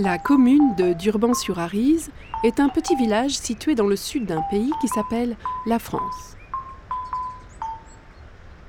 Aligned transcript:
La 0.00 0.16
commune 0.16 0.76
de 0.76 0.92
Durban-sur-Arize 0.92 2.12
est 2.44 2.60
un 2.60 2.68
petit 2.68 2.94
village 2.94 3.32
situé 3.32 3.74
dans 3.74 3.88
le 3.88 3.96
sud 3.96 4.26
d'un 4.26 4.42
pays 4.42 4.70
qui 4.80 4.86
s'appelle 4.86 5.36
la 5.66 5.80
France. 5.80 6.36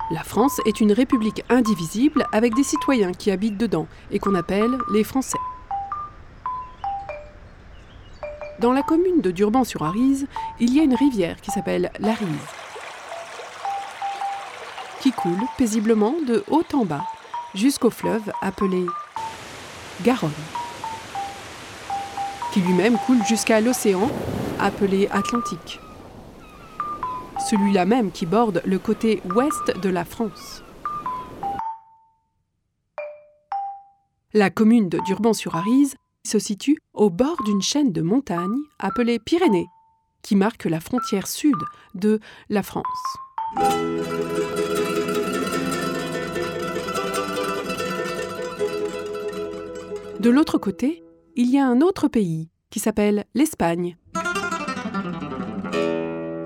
La 0.10 0.24
France 0.24 0.60
est 0.66 0.82
une 0.82 0.92
république 0.92 1.44
indivisible 1.50 2.26
avec 2.32 2.56
des 2.56 2.64
citoyens 2.64 3.12
qui 3.12 3.30
habitent 3.30 3.60
dedans 3.60 3.86
et 4.10 4.18
qu'on 4.18 4.34
appelle 4.34 4.76
les 4.92 5.04
Français. 5.04 5.38
Dans 8.60 8.74
la 8.74 8.82
commune 8.82 9.22
de 9.22 9.30
Durban-sur-Arize, 9.30 10.26
il 10.60 10.74
y 10.74 10.80
a 10.80 10.84
une 10.84 10.96
rivière 10.96 11.40
qui 11.42 11.52
s'appelle 11.52 11.92
l'Arize, 12.00 12.28
qui 15.00 15.12
coule 15.12 15.44
paisiblement 15.60 16.16
de 16.28 16.44
haut 16.50 16.66
en 16.74 16.86
bas 16.86 17.06
jusqu'au 17.54 17.92
fleuve 17.92 18.32
appelé 18.42 18.84
Garonne, 20.02 20.32
qui 22.54 22.62
lui-même 22.62 22.98
coule 23.06 23.24
jusqu'à 23.26 23.62
l'océan 23.62 24.10
appelé 24.60 25.08
Atlantique 25.12 25.80
celui-là 27.40 27.86
même 27.86 28.12
qui 28.12 28.26
borde 28.26 28.62
le 28.66 28.80
côté 28.80 29.22
ouest 29.34 29.78
de 29.80 29.90
la 29.90 30.06
France. 30.06 30.64
La 34.34 34.50
commune 34.50 34.90
de 34.90 35.00
Durban-sur-Arize 35.06 35.96
se 36.28 36.38
situe 36.38 36.78
au 36.94 37.10
bord 37.10 37.38
d'une 37.46 37.62
chaîne 37.62 37.92
de 37.92 38.02
montagnes 38.02 38.60
appelée 38.78 39.18
Pyrénées, 39.18 39.68
qui 40.22 40.36
marque 40.36 40.66
la 40.66 40.80
frontière 40.80 41.28
sud 41.28 41.56
de 41.96 42.20
la 42.50 42.62
France. 42.62 42.86
De 50.20 50.30
l'autre 50.30 50.58
côté, 50.58 51.02
il 51.42 51.50
y 51.50 51.58
a 51.58 51.66
un 51.66 51.80
autre 51.80 52.10
pays 52.10 52.50
qui 52.70 52.82
s'appelle 52.82 53.24
l'Espagne 53.34 53.96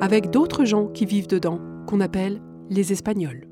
avec 0.02 0.30
d'autres 0.30 0.66
gens 0.66 0.86
qui 0.86 1.08
vivent 1.08 1.26
dedans, 1.26 1.60
qu'on 1.88 2.00
appelle 2.00 2.40
les 2.70 2.92
Espagnols. 2.92 3.48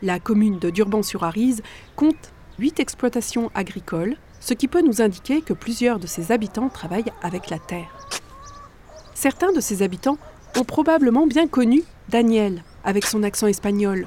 La 0.00 0.20
commune 0.20 0.60
de 0.60 0.70
Durban-sur-Arize 0.70 1.62
compte 1.96 2.32
8 2.60 2.78
exploitations 2.78 3.50
agricoles, 3.56 4.18
ce 4.38 4.54
qui 4.54 4.68
peut 4.68 4.82
nous 4.82 5.02
indiquer 5.02 5.40
que 5.40 5.52
plusieurs 5.52 5.98
de 5.98 6.06
ses 6.06 6.30
habitants 6.30 6.68
travaillent 6.68 7.12
avec 7.22 7.50
la 7.50 7.58
terre. 7.58 8.08
Certains 9.14 9.50
de 9.50 9.60
ses 9.60 9.82
habitants 9.82 10.18
ont 10.56 10.64
probablement 10.64 11.26
bien 11.26 11.48
connu 11.48 11.82
Daniel, 12.08 12.62
avec 12.84 13.04
son 13.04 13.24
accent 13.24 13.48
espagnol. 13.48 14.06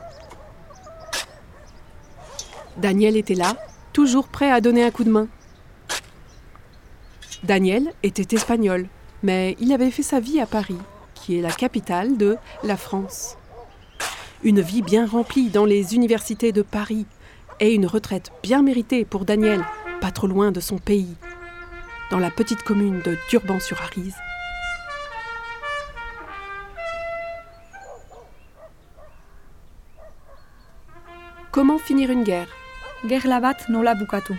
Daniel 2.81 3.15
était 3.15 3.35
là, 3.35 3.55
toujours 3.93 4.27
prêt 4.27 4.49
à 4.49 4.59
donner 4.59 4.83
un 4.83 4.89
coup 4.89 5.03
de 5.03 5.11
main. 5.11 5.27
Daniel 7.43 7.93
était 8.01 8.35
espagnol, 8.35 8.87
mais 9.21 9.55
il 9.59 9.71
avait 9.71 9.91
fait 9.91 10.01
sa 10.01 10.19
vie 10.19 10.39
à 10.39 10.47
Paris, 10.47 10.79
qui 11.13 11.37
est 11.37 11.41
la 11.41 11.51
capitale 11.51 12.17
de 12.17 12.37
la 12.63 12.77
France. 12.77 13.37
Une 14.41 14.61
vie 14.61 14.81
bien 14.81 15.05
remplie 15.05 15.49
dans 15.49 15.65
les 15.65 15.93
universités 15.93 16.51
de 16.51 16.63
Paris 16.63 17.05
et 17.59 17.75
une 17.75 17.85
retraite 17.85 18.31
bien 18.41 18.63
méritée 18.63 19.05
pour 19.05 19.25
Daniel, 19.25 19.63
pas 20.01 20.09
trop 20.09 20.25
loin 20.25 20.51
de 20.51 20.59
son 20.59 20.79
pays, 20.79 21.15
dans 22.09 22.17
la 22.17 22.31
petite 22.31 22.63
commune 22.63 22.99
de 23.05 23.15
Durban-sur-Arize. 23.29 24.17
Comment 31.51 31.77
finir 31.77 32.09
une 32.09 32.23
guerre? 32.23 32.47
Gerlabat 33.03 33.67
nola 33.69 33.95
bukatu. 33.95 34.35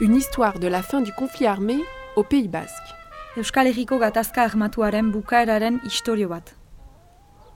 Une 0.00 0.14
histoire 0.14 0.58
de 0.58 0.66
la 0.66 0.82
fin 0.82 1.00
du 1.00 1.10
conflit 1.10 1.46
armé 1.46 1.76
au 2.16 2.22
Pays 2.22 2.48
Basque. 2.48 2.94
Euskal 3.38 3.66
Herriko 3.66 3.98
gatazka 3.98 4.42
armatuaren 4.42 5.10
bukaeraren 5.10 5.80
istorio 5.86 6.28
bat. 6.28 6.54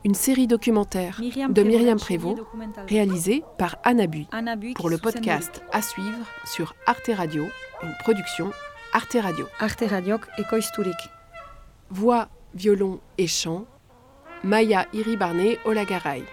Une 0.05 0.15
série 0.15 0.47
documentaire 0.47 1.21
de 1.21 1.63
Myriam 1.63 1.99
Prévost, 1.99 2.41
réalisée 2.89 3.45
par 3.59 3.77
Anna 3.85 4.07
Bui, 4.07 4.27
pour 4.75 4.89
le 4.89 4.97
podcast 4.97 5.63
à 5.71 5.83
suivre 5.83 6.27
sur 6.47 6.75
Arte 6.87 7.11
Radio, 7.15 7.45
une 7.83 7.95
production 8.01 8.53
Arte 8.95 9.19
Radio. 9.21 9.47
Arte 9.61 9.85
ekoizturik. 10.39 10.97
Voix, 11.91 12.29
violon 12.55 13.01
et 13.19 13.27
chant, 13.27 13.67
Maya 14.45 14.87
Iribarné 14.95 15.59
Olagaray. 15.67 16.25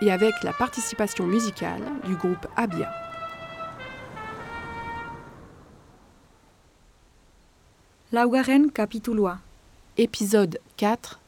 Et 0.00 0.10
avec 0.10 0.42
la 0.42 0.52
participation 0.52 1.26
musicale 1.26 1.82
du 2.04 2.16
groupe 2.16 2.46
Abia. 2.56 2.92
Laugarren 8.12 8.70
kapitulua. 8.70 9.40
Épisode 9.96 10.58
4 10.76 11.20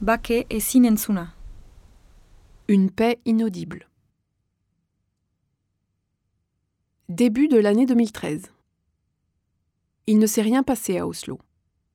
Bake 0.00 0.46
ezin 0.50 0.84
entzuna. 0.84 1.34
Une 2.68 2.90
paix 2.90 3.18
inaudible. 3.24 3.88
Début 7.08 7.48
de 7.48 7.58
l'année 7.58 7.86
2013. 7.86 8.50
Il 10.06 10.18
ne 10.18 10.26
s'est 10.26 10.42
rien 10.42 10.62
passé 10.62 10.98
à 10.98 11.06
Oslo. 11.06 11.38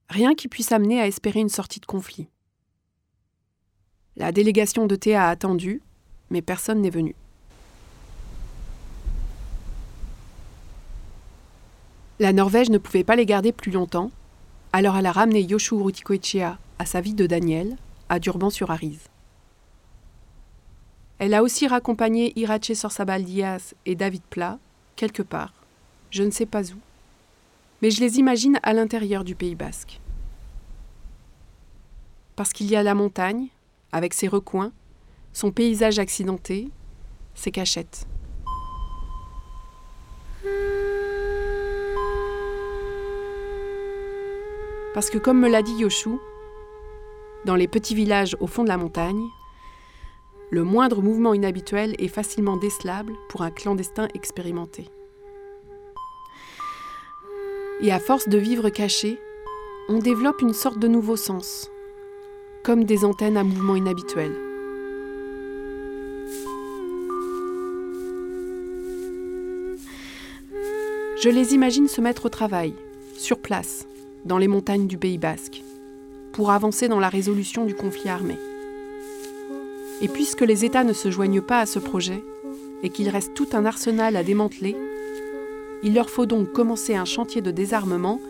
Rien 0.10 0.34
qui 0.34 0.48
puisse 0.48 0.72
amener 0.72 1.00
à 1.00 1.08
espérer 1.08 1.40
une 1.40 1.50
sortie 1.50 1.80
de 1.80 1.86
conflit. 1.86 2.28
La 4.20 4.34
délégation 4.34 4.86
de 4.86 4.98
Théa 4.98 5.28
a 5.28 5.30
attendu, 5.30 5.82
mais 6.30 6.42
personne 6.42 6.82
n'est 6.82 6.90
venu. 6.90 7.16
La 12.20 12.34
Norvège 12.34 12.70
ne 12.70 12.78
pouvait 12.78 13.06
pas 13.06 13.16
les 13.16 13.26
garder 13.26 13.54
plus 13.54 13.72
longtemps, 13.72 14.12
alors 14.74 14.98
elle 14.98 15.06
a 15.06 15.14
ramené 15.14 15.42
Yoshu 15.42 15.76
Rutikoechea 15.76 16.58
à 16.80 16.86
sa 16.86 17.00
vie 17.00 17.14
de 17.14 17.28
Daniel, 17.28 17.78
à 18.10 18.20
Durban-sur-Arize. 18.20 19.08
Elle 21.18 21.34
a 21.34 21.42
aussi 21.42 21.66
raccompagné 21.68 22.38
Irache 22.38 22.74
Sorsabal 22.74 23.24
Diaz 23.24 23.74
et 23.86 23.96
David 23.96 24.24
Pla, 24.30 24.60
quelque 24.98 25.22
part, 25.22 25.54
je 26.12 26.24
ne 26.24 26.32
sais 26.32 26.46
pas 26.46 26.64
où, 26.64 26.78
mais 27.82 27.90
je 27.90 28.02
les 28.02 28.20
imagine 28.20 28.60
à 28.64 28.74
l'intérieur 28.74 29.24
du 29.24 29.36
Pays 29.36 29.56
basque. 29.56 30.02
Parce 32.36 32.52
qu'il 32.52 32.70
y 32.70 32.76
a 32.76 32.84
la 32.84 32.96
montagne, 32.96 33.48
avec 33.92 34.14
ses 34.14 34.28
recoins, 34.28 34.72
son 35.34 35.52
paysage 35.52 36.00
accidenté, 36.00 36.70
ses 37.34 37.52
cachettes. 37.52 38.08
Parce 44.94 45.10
que 45.10 45.18
comme 45.18 45.40
me 45.40 45.50
l'a 45.50 45.62
dit 45.62 45.76
Yoshu, 45.76 46.18
dans 47.46 47.56
les 47.56 47.68
petits 47.68 47.96
villages 47.96 48.36
au 48.40 48.48
fond 48.48 48.64
de 48.64 48.68
la 48.68 48.78
montagne, 48.78 49.24
le 50.52 50.64
moindre 50.64 51.02
mouvement 51.02 51.34
inhabituel 51.34 51.96
est 52.00 52.08
facilement 52.08 52.58
décelable 52.58 53.14
pour 53.30 53.44
un 53.44 53.52
clandestin 53.52 54.08
expérimenté. 54.14 54.90
Et 57.82 57.92
à 57.92 58.00
force 58.00 58.28
de 58.28 58.38
vivre 58.38 58.70
caché, 58.70 59.20
on 59.88 60.00
développe 60.00 60.42
une 60.42 60.54
sorte 60.54 60.80
de 60.80 60.88
nouveau 60.88 61.16
sens, 61.16 61.70
comme 62.64 62.84
des 62.84 63.06
antennes 63.06 63.38
à 63.38 63.44
mouvement 63.44 63.76
inhabituel. 63.76 64.32
Je 71.22 71.30
les 71.30 71.54
imagine 71.54 71.88
se 71.88 72.00
mettre 72.00 72.28
au 72.28 72.30
travail, 72.30 72.74
sur 73.18 73.40
place, 73.40 73.86
dans 74.24 74.38
les 74.38 74.48
montagnes 74.48 74.88
du 74.88 74.98
Pays 74.98 75.18
basque, 75.18 75.64
pour 76.32 76.52
avancer 76.52 76.88
dans 76.88 77.00
la 77.00 77.10
résolution 77.10 77.66
du 77.66 77.76
conflit 77.76 78.10
armé. 78.10 78.38
Et 80.02 80.08
puisque 80.08 80.42
les 80.42 80.64
États 80.64 80.86
ne 80.86 80.94
se 80.94 81.12
joignent 81.12 81.42
pas 81.42 81.60
à 81.60 81.66
ce 81.66 81.80
projet, 81.80 82.24
et 82.84 82.90
qu'il 82.90 83.10
reste 83.10 83.34
tout 83.34 83.50
un 83.52 83.66
arsenal 83.66 84.16
à 84.16 84.24
démanteler, 84.24 84.78
il 85.84 85.94
leur 85.94 86.10
faut 86.10 86.26
donc 86.26 86.54
commencer 86.54 86.96
un 86.96 87.06
chantier 87.06 87.42
de 87.42 87.52
désarmement 87.52 88.22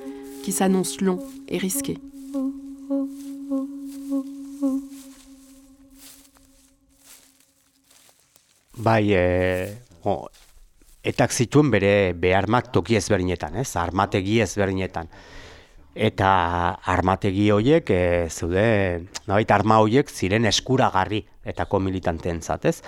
qui 0.41 0.51
s'annonce 0.51 1.01
long 1.01 1.19
et 1.47 1.57
risqué. 1.57 1.97
Bai, 8.89 9.13
e, 9.13 9.77
o, 10.09 10.23
etak 11.05 11.33
zituen 11.35 11.69
bere 11.69 12.13
beharmak 12.17 12.71
toki 12.73 12.97
ezberdinetan, 12.97 13.59
ez? 13.61 13.69
Armategi 13.77 14.39
ezberdinetan. 14.45 15.11
Eta 16.09 16.29
armategi 16.93 17.49
horiek, 17.53 17.91
e, 17.93 18.25
zeuden, 18.29 19.05
nabait 19.29 19.53
arma 19.53 19.77
horiek 19.83 20.09
ziren 20.09 20.49
eskuragarri 20.49 21.21
etako 21.53 21.81
militanteentzat, 21.85 22.65
ez? 22.71 22.79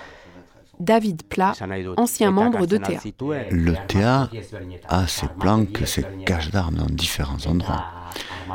David 0.82 1.22
Pla, 1.30 1.52
ancien 2.00 2.34
membre 2.34 2.66
de 2.66 2.80
altzituen, 2.82 3.46
Le 3.52 3.76
ezberdinetan. 3.78 4.88
a 4.88 5.06
ses 5.06 5.28
plans 5.38 5.66
que 5.66 5.86
se 5.86 6.00
cachent 6.26 6.50
d'armes 6.50 6.78
dans 6.78 6.90
différents 6.90 7.46
endroits. 7.46 7.84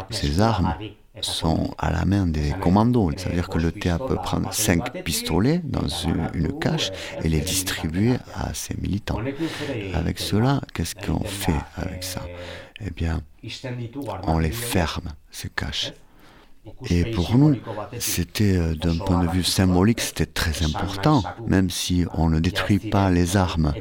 Ces 0.10 0.42
armes 0.42 0.76
sont 1.22 1.74
à 1.78 1.92
la 1.92 2.06
main 2.06 2.28
des 2.28 2.54
commandos. 2.62 3.12
C'est-à-dire 3.16 3.50
que 3.50 3.58
l'ETA 3.58 4.00
peut 4.00 4.16
prendre 4.16 4.54
cinq 4.54 5.04
pistolets 5.04 5.62
dans 5.64 5.88
une, 5.88 6.60
cache 6.60 6.92
et 7.24 7.30
les 7.30 7.40
distribuer 7.40 8.16
à 8.36 8.54
ses 8.54 8.76
militants. 8.82 9.20
Avec 9.94 10.20
cela, 10.20 10.62
qu'est-ce 10.74 10.96
qu'on 10.96 11.24
fait 11.24 11.60
avec 11.76 12.04
ça? 12.04 12.22
Eh 12.80 12.92
bien, 12.92 13.22
on 14.24 14.40
les 14.40 14.52
ferme, 14.52 15.14
ces 15.32 15.50
caches. 15.50 15.94
Et 16.90 17.06
pour 17.12 17.38
nous, 17.38 17.56
c'était 18.00 18.58
euh, 18.58 18.76
d'un 18.76 18.98
point 18.98 19.24
de 19.24 19.30
vue 19.30 19.44
symbolique, 19.44 20.02
c'était 20.02 20.26
très 20.26 20.64
important, 20.64 21.24
même 21.46 21.70
si 21.70 22.06
on 22.14 22.30
ne 22.30 22.40
détruit 22.40 22.80
pas 22.80 23.10
les 23.10 23.38
armes. 23.38 23.74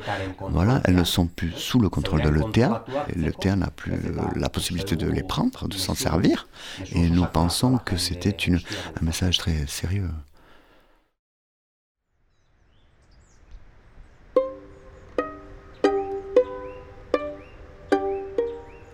Voilà, 0.50 0.80
elles 0.84 0.94
ne 0.94 1.04
sont 1.04 1.26
plus 1.26 1.52
sous 1.52 1.78
le 1.78 1.88
contrôle 1.88 2.22
de 2.22 2.28
l'ETA. 2.28 2.84
L'ETA 3.14 3.56
n'a 3.56 3.70
plus 3.70 3.94
la 4.34 4.48
possibilité 4.48 4.96
de 4.96 5.08
les 5.08 5.22
prendre, 5.22 5.68
de 5.68 5.74
s'en 5.74 5.94
servir. 5.94 6.48
Et 6.92 7.08
nous 7.08 7.26
pensons 7.26 7.78
que 7.78 7.96
c'était 7.96 8.36
un 8.50 9.04
message 9.04 9.38
très 9.38 9.66
sérieux. 9.66 10.08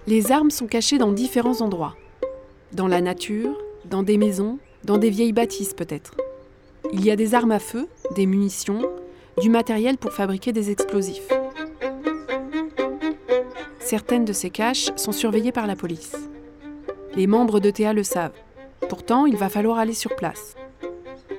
Les 0.08 0.32
armes 0.32 0.50
sont 0.50 0.66
cachées 0.66 0.98
dans 0.98 1.12
différents 1.12 1.60
endroits. 1.60 1.96
Dans 2.72 2.88
la 2.88 3.00
nature, 3.00 3.56
dans 3.84 4.02
des 4.02 4.16
maisons, 4.16 4.58
dans 4.84 4.98
des 4.98 5.10
vieilles 5.10 5.32
bâtisses 5.32 5.74
peut-être. 5.74 6.14
Il 6.92 7.04
y 7.04 7.10
a 7.10 7.16
des 7.16 7.34
armes 7.34 7.52
à 7.52 7.58
feu, 7.58 7.88
des 8.14 8.26
munitions, 8.26 8.82
du 9.40 9.48
matériel 9.48 9.98
pour 9.98 10.12
fabriquer 10.12 10.52
des 10.52 10.70
explosifs. 10.70 11.28
Certaines 13.80 14.24
de 14.24 14.32
ces 14.32 14.50
caches 14.50 14.90
sont 14.96 15.12
surveillées 15.12 15.52
par 15.52 15.66
la 15.66 15.76
police. 15.76 16.16
Les 17.14 17.26
membres 17.26 17.60
d'ETA 17.60 17.92
le 17.92 18.02
savent. 18.02 18.32
Pourtant, 18.88 19.26
il 19.26 19.36
va 19.36 19.48
falloir 19.48 19.78
aller 19.78 19.94
sur 19.94 20.16
place. 20.16 20.54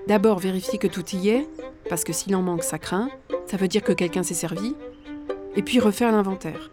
D'abord 0.07 0.39
vérifier 0.39 0.77
que 0.77 0.87
tout 0.87 1.07
y 1.15 1.29
est, 1.29 1.47
parce 1.89 2.03
que 2.03 2.13
s'il 2.13 2.35
en 2.35 2.41
manque, 2.41 2.63
ça 2.63 2.77
craint, 2.77 3.09
ça 3.47 3.57
veut 3.57 3.67
dire 3.67 3.83
que 3.83 3.93
quelqu'un 3.93 4.23
s'est 4.23 4.33
servi, 4.33 4.75
et 5.55 5.61
puis 5.61 5.79
refaire 5.79 6.11
l'inventaire. 6.11 6.71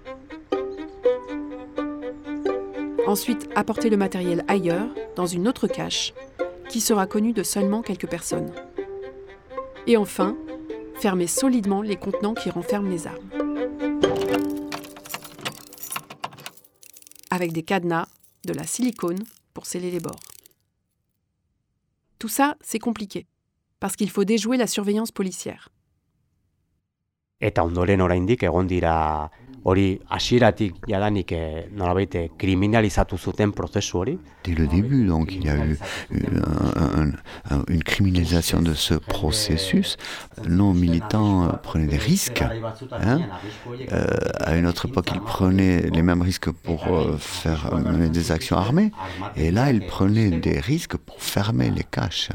Ensuite, 3.07 3.49
apporter 3.55 3.91
le 3.91 3.97
matériel 3.97 4.45
ailleurs, 4.49 4.89
une 5.27 5.49
autre 5.49 5.67
cache, 5.67 6.13
qui 6.69 6.81
sera 6.81 7.07
connue 7.07 7.33
de 7.33 7.43
seulement 7.43 7.83
quelques 7.83 8.09
personnes. 8.09 8.53
Et 9.87 9.97
enfin, 9.97 10.37
fermer 11.01 11.27
solidement 11.27 11.83
les 11.83 11.97
contenants 11.97 12.35
qui 12.35 12.51
renferment 12.51 12.91
les 12.91 13.07
armes. 13.07 13.31
Avec 17.31 17.53
des 17.53 17.63
cadenas, 17.63 18.09
de 18.45 18.53
la 18.53 18.65
silicone 18.65 19.23
pour 19.55 19.67
sceller 19.67 19.91
les 19.91 20.01
bords. 20.01 20.21
Tout 22.19 22.29
ça, 22.29 22.57
c'est 22.61 22.79
compliqué, 22.79 23.27
parce 23.81 23.97
qu'il 23.97 24.11
faut 24.11 24.25
déjouer 24.25 24.57
la 24.57 24.67
surveillance 24.67 25.11
policière. 25.11 25.71
Hori 29.65 30.01
hasieratik 30.09 30.75
jadanik 30.89 31.33
eh, 31.33 31.69
nolabait 31.77 32.31
kriminalizatu 32.39 33.17
zuten 33.19 33.53
prozesu 33.53 33.97
hori. 33.99 34.19
Dès 34.43 34.55
le 34.55 34.67
début, 34.67 35.05
donc, 35.05 35.33
il 35.33 35.45
y 35.45 35.51
a 35.51 35.57
eu 35.57 35.79
un, 36.11 37.13
un, 37.51 37.65
une 37.69 37.83
criminalisation 37.83 38.63
de 38.63 38.73
ce 38.73 38.95
processus. 38.95 39.99
Nos 40.49 40.73
militants 40.73 41.45
euh, 41.45 41.53
prenaient 41.53 41.87
des 41.87 41.99
risques. 41.99 42.43
Hein. 42.93 43.21
Euh, 43.93 44.07
à 44.41 44.57
une 44.57 44.67
autre 44.67 44.87
époque, 44.87 45.11
ils 45.15 45.21
prenaient 45.21 45.83
les 45.91 46.01
mêmes 46.01 46.23
risques 46.23 46.51
pour 46.51 46.87
euh, 46.87 47.19
faire 47.19 47.75
mener 47.77 48.09
des 48.09 48.33
actions 48.33 48.57
armées. 48.57 48.93
Et 49.37 49.51
là, 49.51 49.71
ils 49.71 49.87
prenaient 49.87 50.31
des 50.31 50.59
risques 50.59 50.97
pour 50.97 51.21
fermer 51.21 51.71
les 51.71 51.85
caches. 51.85 52.31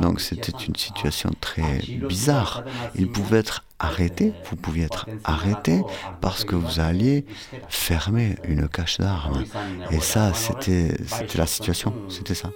Donc, 0.00 0.20
c'était 0.20 0.52
une 0.68 0.76
situation 0.76 1.30
très 1.40 1.80
bizarre. 2.08 2.62
Ils 2.94 3.10
pouvaient 3.10 3.38
être 3.38 3.64
arrêté, 3.78 4.32
vous 4.48 4.56
pouviez 4.56 4.84
être 4.84 5.06
arrêté 5.24 5.82
parce 6.20 6.44
que 6.44 6.54
vous 6.54 6.80
alliez 6.80 7.24
fermer 7.68 8.36
une 8.44 8.68
cache 8.68 8.98
d'armes. 8.98 9.44
Et 9.90 10.00
ça, 10.00 10.32
c'était 10.34 10.96
la 11.34 11.46
situation, 11.46 11.92
c'était 12.08 12.34
ça. 12.34 12.50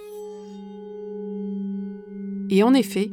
Et 2.49 2.63
en 2.63 2.73
effet, 2.73 3.11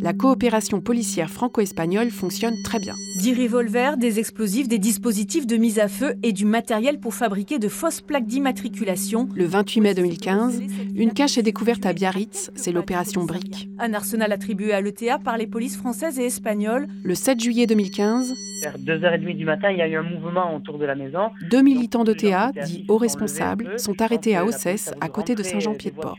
la 0.00 0.12
coopération 0.12 0.80
policière 0.80 1.30
franco-espagnole 1.30 2.10
fonctionne 2.10 2.54
très 2.64 2.78
bien. 2.78 2.94
Dix 3.18 3.34
revolvers, 3.34 3.96
des 3.96 4.18
explosifs, 4.18 4.68
des 4.68 4.78
dispositifs 4.78 5.46
de 5.46 5.56
mise 5.56 5.78
à 5.78 5.88
feu 5.88 6.14
et 6.22 6.32
du 6.32 6.44
matériel 6.44 7.00
pour 7.00 7.14
fabriquer 7.14 7.58
de 7.58 7.68
fausses 7.68 8.00
plaques 8.00 8.26
d'immatriculation. 8.26 9.28
Le 9.34 9.44
28 9.44 9.80
mai 9.80 9.94
2015, 9.94 10.62
une 10.94 11.12
cache 11.12 11.38
est 11.38 11.42
découverte 11.42 11.86
à 11.86 11.92
Biarritz, 11.92 12.50
c'est 12.54 12.72
l'opération 12.72 13.24
BRIC. 13.24 13.68
Un 13.78 13.94
arsenal 13.94 14.32
attribué 14.32 14.72
à 14.72 14.80
l'ETA 14.80 15.18
par 15.18 15.38
les 15.38 15.46
polices 15.46 15.76
françaises 15.76 16.18
et 16.18 16.24
espagnoles. 16.24 16.86
Le 17.02 17.14
7 17.14 17.40
juillet 17.40 17.66
2015, 17.66 18.34
vers 18.62 18.78
2h30 18.78 19.36
du 19.36 19.44
matin, 19.44 19.70
il 19.70 19.78
y 19.78 19.82
a 19.82 19.88
eu 19.88 19.96
un 19.96 20.02
mouvement 20.02 20.54
autour 20.54 20.78
de 20.78 20.84
la 20.84 20.94
maison. 20.94 21.30
Deux 21.50 21.62
militants 21.62 22.04
d'ETA, 22.04 22.52
dits 22.64 22.84
hauts 22.88 22.98
responsables, 22.98 23.78
sont 23.78 24.00
arrêtés 24.00 24.36
à 24.36 24.44
Ossès, 24.44 24.92
à 25.00 25.08
côté 25.08 25.34
de 25.34 25.42
Saint-Jean-Pied-de-Port. 25.42 26.16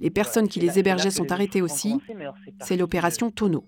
Les 0.00 0.10
personnes 0.10 0.48
qui 0.48 0.60
les 0.60 0.78
hébergeaient 0.78 1.10
sont 1.10 1.30
arrêtées 1.32 1.62
aussi. 1.62 1.98
C'est 2.62 2.76
l'opération 2.76 3.30
Tonneau. 3.30 3.64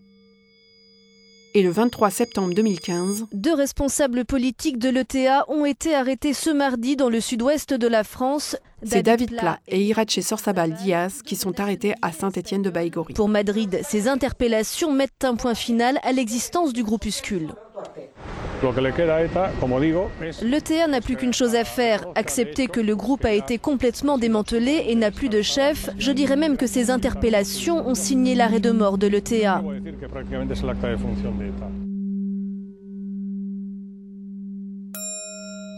Et 1.54 1.62
le 1.62 1.70
23 1.70 2.08
septembre 2.10 2.54
2015, 2.54 3.26
deux 3.34 3.52
responsables 3.52 4.24
politiques 4.24 4.78
de 4.78 4.88
l'ETA 4.88 5.44
ont 5.48 5.66
été 5.66 5.94
arrêtés 5.94 6.32
ce 6.32 6.48
mardi 6.48 6.96
dans 6.96 7.10
le 7.10 7.20
sud-ouest 7.20 7.74
de 7.74 7.86
la 7.86 8.04
France. 8.04 8.56
C'est 8.82 9.02
David 9.02 9.36
Pla 9.36 9.60
et 9.68 9.84
Irache 9.84 10.20
Sorsabal 10.20 10.72
Diaz 10.72 11.20
qui 11.22 11.36
sont 11.36 11.60
arrêtés 11.60 11.92
à 12.00 12.10
Saint-Étienne 12.10 12.62
de 12.62 12.70
Baïgori. 12.70 13.12
Pour 13.12 13.28
Madrid, 13.28 13.80
ces 13.86 14.08
interpellations 14.08 14.92
mettent 14.94 15.24
un 15.24 15.36
point 15.36 15.54
final 15.54 15.98
à 16.02 16.12
l'existence 16.12 16.72
du 16.72 16.84
groupuscule. 16.84 17.50
L'ETA 20.42 20.86
n'a 20.86 21.00
plus 21.00 21.16
qu'une 21.16 21.32
chose 21.32 21.54
à 21.56 21.64
faire, 21.64 22.04
accepter 22.14 22.68
que 22.68 22.80
le 22.80 22.94
groupe 22.94 23.24
a 23.24 23.32
été 23.32 23.58
complètement 23.58 24.18
démantelé 24.18 24.84
et 24.88 24.94
n'a 24.94 25.10
plus 25.10 25.28
de 25.28 25.42
chef. 25.42 25.90
Je 25.98 26.12
dirais 26.12 26.36
même 26.36 26.56
que 26.56 26.68
ces 26.68 26.90
interpellations 26.90 27.86
ont 27.86 27.96
signé 27.96 28.34
l'arrêt 28.36 28.60
de 28.60 28.70
mort 28.70 28.98
de 28.98 29.08
l'ETA. 29.08 29.62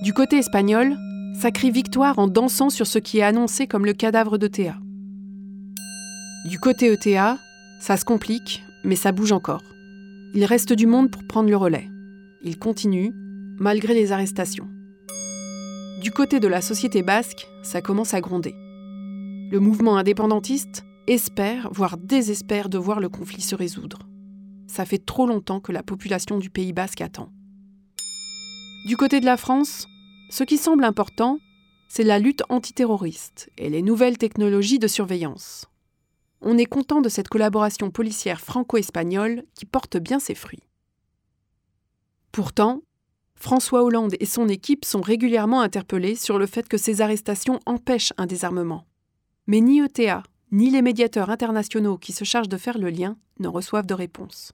Du 0.02 0.12
côté 0.12 0.36
espagnol, 0.36 0.94
ça 1.40 1.50
crie 1.50 1.70
victoire 1.70 2.18
en 2.18 2.28
dansant 2.28 2.68
sur 2.68 2.86
ce 2.86 2.98
qui 2.98 3.18
est 3.18 3.22
annoncé 3.22 3.66
comme 3.66 3.86
le 3.86 3.94
cadavre 3.94 4.36
d'ETA. 4.36 4.74
Du 6.50 6.58
côté 6.58 6.92
ETA, 6.92 7.38
ça 7.80 7.96
se 7.96 8.04
complique, 8.04 8.62
mais 8.84 8.96
ça 8.96 9.12
bouge 9.12 9.32
encore. 9.32 9.62
Il 10.34 10.44
reste 10.44 10.74
du 10.74 10.86
monde 10.86 11.10
pour 11.10 11.24
prendre 11.24 11.48
le 11.48 11.56
relais. 11.56 11.88
Il 12.46 12.58
continue, 12.58 13.10
malgré 13.58 13.94
les 13.94 14.12
arrestations. 14.12 14.68
Du 16.02 16.10
côté 16.10 16.40
de 16.40 16.48
la 16.48 16.60
société 16.60 17.02
basque, 17.02 17.48
ça 17.62 17.80
commence 17.80 18.12
à 18.12 18.20
gronder. 18.20 18.54
Le 19.50 19.58
mouvement 19.60 19.96
indépendantiste 19.96 20.84
espère, 21.06 21.70
voire 21.72 21.96
désespère 21.96 22.68
de 22.68 22.76
voir 22.76 23.00
le 23.00 23.08
conflit 23.08 23.40
se 23.40 23.54
résoudre. 23.54 24.00
Ça 24.66 24.84
fait 24.84 25.02
trop 25.02 25.26
longtemps 25.26 25.60
que 25.60 25.72
la 25.72 25.82
population 25.82 26.36
du 26.36 26.50
Pays 26.50 26.74
basque 26.74 27.00
attend. 27.00 27.32
Du 28.86 28.98
côté 28.98 29.20
de 29.20 29.24
la 29.24 29.38
France, 29.38 29.86
ce 30.28 30.44
qui 30.44 30.58
semble 30.58 30.84
important, 30.84 31.38
c'est 31.88 32.02
la 32.02 32.18
lutte 32.18 32.42
antiterroriste 32.50 33.50
et 33.56 33.70
les 33.70 33.80
nouvelles 33.80 34.18
technologies 34.18 34.78
de 34.78 34.88
surveillance. 34.88 35.64
On 36.42 36.58
est 36.58 36.66
content 36.66 37.00
de 37.00 37.08
cette 37.08 37.28
collaboration 37.28 37.90
policière 37.90 38.42
franco-espagnole 38.42 39.44
qui 39.54 39.64
porte 39.64 39.96
bien 39.96 40.18
ses 40.18 40.34
fruits. 40.34 40.62
Pourtant, 42.34 42.82
François 43.36 43.84
Hollande 43.84 44.16
et 44.18 44.26
son 44.26 44.48
équipe 44.48 44.84
sont 44.84 45.00
régulièrement 45.00 45.60
interpellés 45.60 46.16
sur 46.16 46.36
le 46.36 46.46
fait 46.46 46.66
que 46.66 46.76
ces 46.76 47.00
arrestations 47.00 47.60
empêchent 47.64 48.12
un 48.18 48.26
désarmement. 48.26 48.86
Mais 49.46 49.60
ni 49.60 49.80
ETA, 49.80 50.24
ni 50.50 50.68
les 50.68 50.82
médiateurs 50.82 51.30
internationaux 51.30 51.96
qui 51.96 52.10
se 52.10 52.24
chargent 52.24 52.48
de 52.48 52.56
faire 52.56 52.76
le 52.76 52.90
lien 52.90 53.16
ne 53.38 53.46
reçoivent 53.46 53.86
de 53.86 53.94
réponse. 53.94 54.52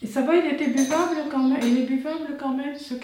Et 0.00 0.06
ça 0.06 0.22
va, 0.22 0.36
il 0.36 0.54
était 0.54 0.70
buvable 0.70 1.28
quand 1.30 1.46
même. 1.46 1.60
Il 1.64 1.76
est 1.80 1.86
buvable 1.86 2.38
quand 2.40 2.56
même, 2.56 2.74
ce. 2.76 2.94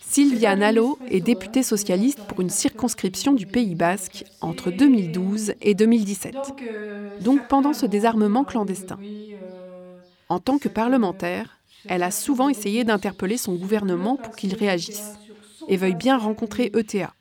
Sylvia 0.00 0.56
Nallo 0.56 0.98
est 1.08 1.20
députée 1.20 1.62
socialiste 1.62 2.24
pour 2.24 2.40
une 2.40 2.50
circonscription 2.50 3.32
du 3.32 3.46
Pays 3.46 3.76
basque 3.76 4.24
entre 4.40 4.72
2012 4.72 5.54
et 5.60 5.76
2017. 5.76 6.34
Donc 7.20 7.46
pendant 7.46 7.74
ce 7.74 7.86
désarmement 7.86 8.42
clandestin. 8.42 8.98
En 10.30 10.38
tant 10.38 10.58
que 10.58 10.68
parlementaire, 10.68 11.58
elle 11.88 12.04
a 12.04 12.12
souvent 12.12 12.48
essayé 12.48 12.84
d'interpeller 12.84 13.36
son 13.36 13.56
gouvernement 13.56 14.16
pour 14.16 14.36
qu'il 14.36 14.54
réagisse 14.54 15.14
et 15.66 15.76
veuille 15.76 15.96
bien 15.96 16.16
rencontrer 16.16 16.70
ETA, 16.72 17.12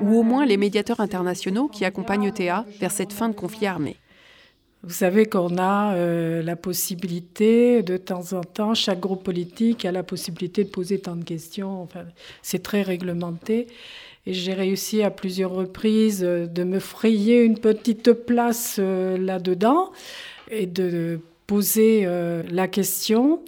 ou 0.00 0.18
au 0.18 0.24
moins 0.24 0.44
les 0.44 0.56
médiateurs 0.56 0.98
internationaux 0.98 1.68
qui 1.68 1.84
accompagnent 1.84 2.26
ETA 2.26 2.66
vers 2.80 2.90
cette 2.90 3.12
fin 3.12 3.28
de 3.28 3.36
conflit 3.36 3.66
armé. 3.66 3.96
Vous 4.82 4.92
savez 4.92 5.26
qu'on 5.26 5.58
a 5.58 5.94
euh, 5.94 6.42
la 6.42 6.56
possibilité, 6.56 7.84
de 7.84 7.96
temps 7.96 8.32
en 8.32 8.42
temps, 8.42 8.74
chaque 8.74 9.00
groupe 9.00 9.22
politique 9.22 9.84
a 9.84 9.92
la 9.92 10.02
possibilité 10.02 10.64
de 10.64 10.68
poser 10.68 10.98
tant 10.98 11.14
de 11.14 11.24
questions. 11.24 11.82
Enfin, 11.82 12.04
c'est 12.42 12.64
très 12.64 12.82
réglementé. 12.82 13.68
Et 14.26 14.34
j'ai 14.34 14.54
réussi 14.54 15.04
à 15.04 15.10
plusieurs 15.10 15.52
reprises 15.52 16.24
euh, 16.24 16.46
de 16.46 16.64
me 16.64 16.80
frayer 16.80 17.44
une 17.44 17.58
petite 17.58 18.12
place 18.12 18.76
euh, 18.80 19.16
là-dedans 19.16 19.92
et 20.50 20.66
de 20.66 21.20
poser 21.46 22.06
la 22.48 22.68
question. 22.68 23.44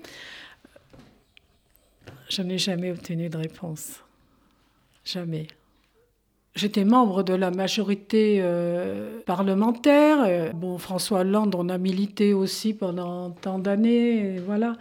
Je 2.29 2.43
n'ai 2.43 2.59
jamais 2.59 2.91
obtenu 2.91 3.29
de 3.29 3.37
réponse. 3.37 4.01
Jamais. 5.05 5.49
J'étais 6.59 6.85
membre 6.85 7.23
de 7.23 7.35
la 7.35 7.53
majorité 7.53 8.39
euh, 8.41 9.21
parlementaire. 9.21 10.25
Euh, 10.27 10.53
bon, 10.53 10.77
François 10.77 11.21
Hollande, 11.21 11.55
on 11.55 11.69
a 11.69 11.79
milité 11.79 12.35
aussi 12.35 12.75
pendant 12.75 13.31
tant 13.31 13.61
d'années. 13.61 14.39
Voilà. 14.39 14.77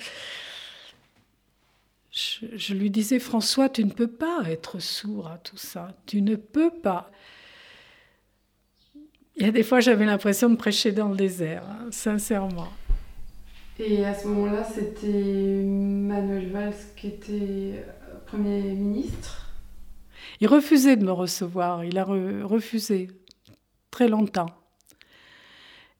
Je, 2.11 2.73
lui 2.73 2.89
disais, 2.89 3.19
François, 3.19 3.69
tu 3.69 3.85
ne 3.85 3.91
peux 3.91 4.07
pas 4.07 4.41
être 4.47 4.79
sourd 4.79 5.27
à 5.27 5.37
tout 5.37 5.57
ça. 5.57 5.89
Tu 6.07 6.23
ne 6.23 6.35
peux 6.35 6.71
pas. 6.71 7.11
Il 9.35 9.45
y 9.45 9.49
a 9.49 9.51
des 9.51 9.61
fois, 9.61 9.79
j'avais 9.79 10.05
l'impression 10.05 10.49
de 10.49 10.55
prêcher 10.55 10.91
dans 10.91 11.09
le 11.09 11.15
désert, 11.15 11.63
hein, 11.69 11.89
sincèrement. 11.91 12.69
Et 13.79 14.05
à 14.05 14.13
ce 14.13 14.27
moment-là, 14.27 14.63
c'était 14.63 15.07
Manuel 15.63 16.49
Valls 16.51 16.73
qui 16.95 17.07
était 17.07 17.85
Premier 18.25 18.61
ministre 18.61 19.47
il 20.39 20.47
refusait 20.47 20.97
de 20.97 21.05
me 21.05 21.11
recevoir, 21.11 21.83
il 21.83 21.97
a 21.97 22.03
refusé 22.03 23.07
très 23.91 24.07
longtemps. 24.07 24.49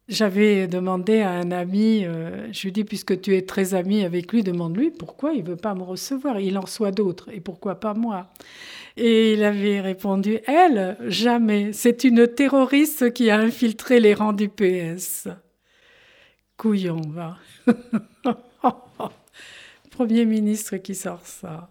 J'avais 0.08 0.68
demandé 0.68 1.20
à 1.20 1.32
un 1.32 1.52
ami, 1.52 2.06
euh, 2.06 2.48
je 2.54 2.62
lui 2.62 2.70
ai 2.70 2.72
dit, 2.72 2.84
puisque 2.86 3.20
tu 3.20 3.36
es 3.36 3.42
très 3.42 3.74
ami 3.74 4.06
avec 4.06 4.32
lui, 4.32 4.42
demande-lui 4.42 4.90
pourquoi 4.92 5.34
il 5.34 5.44
ne 5.44 5.50
veut 5.50 5.58
pas 5.58 5.76
me 5.76 5.84
recevoir. 5.84 6.40
Il 6.40 6.58
en 6.58 6.66
soit 6.66 6.92
d'autres, 6.92 7.28
et 7.34 7.42
pourquoi 7.42 7.76
pas 7.76 7.94
moi? 7.94 8.28
Et 8.96 9.34
il 9.34 9.44
avait 9.44 9.82
répondu, 9.82 10.40
elle, 10.46 10.98
jamais. 11.08 11.74
C'est 11.74 12.06
une 12.06 12.26
terroriste 12.26 13.12
qui 13.12 13.30
a 13.30 13.38
infiltré 13.38 14.00
les 14.00 14.14
rangs 14.14 14.32
du 14.32 14.48
PS. 14.48 15.28
Couillon, 16.58 17.02
va. 17.02 17.38
Premier 19.92 20.26
ministre 20.26 20.78
qui 20.78 20.96
sort 20.96 21.26
ça. 21.26 21.70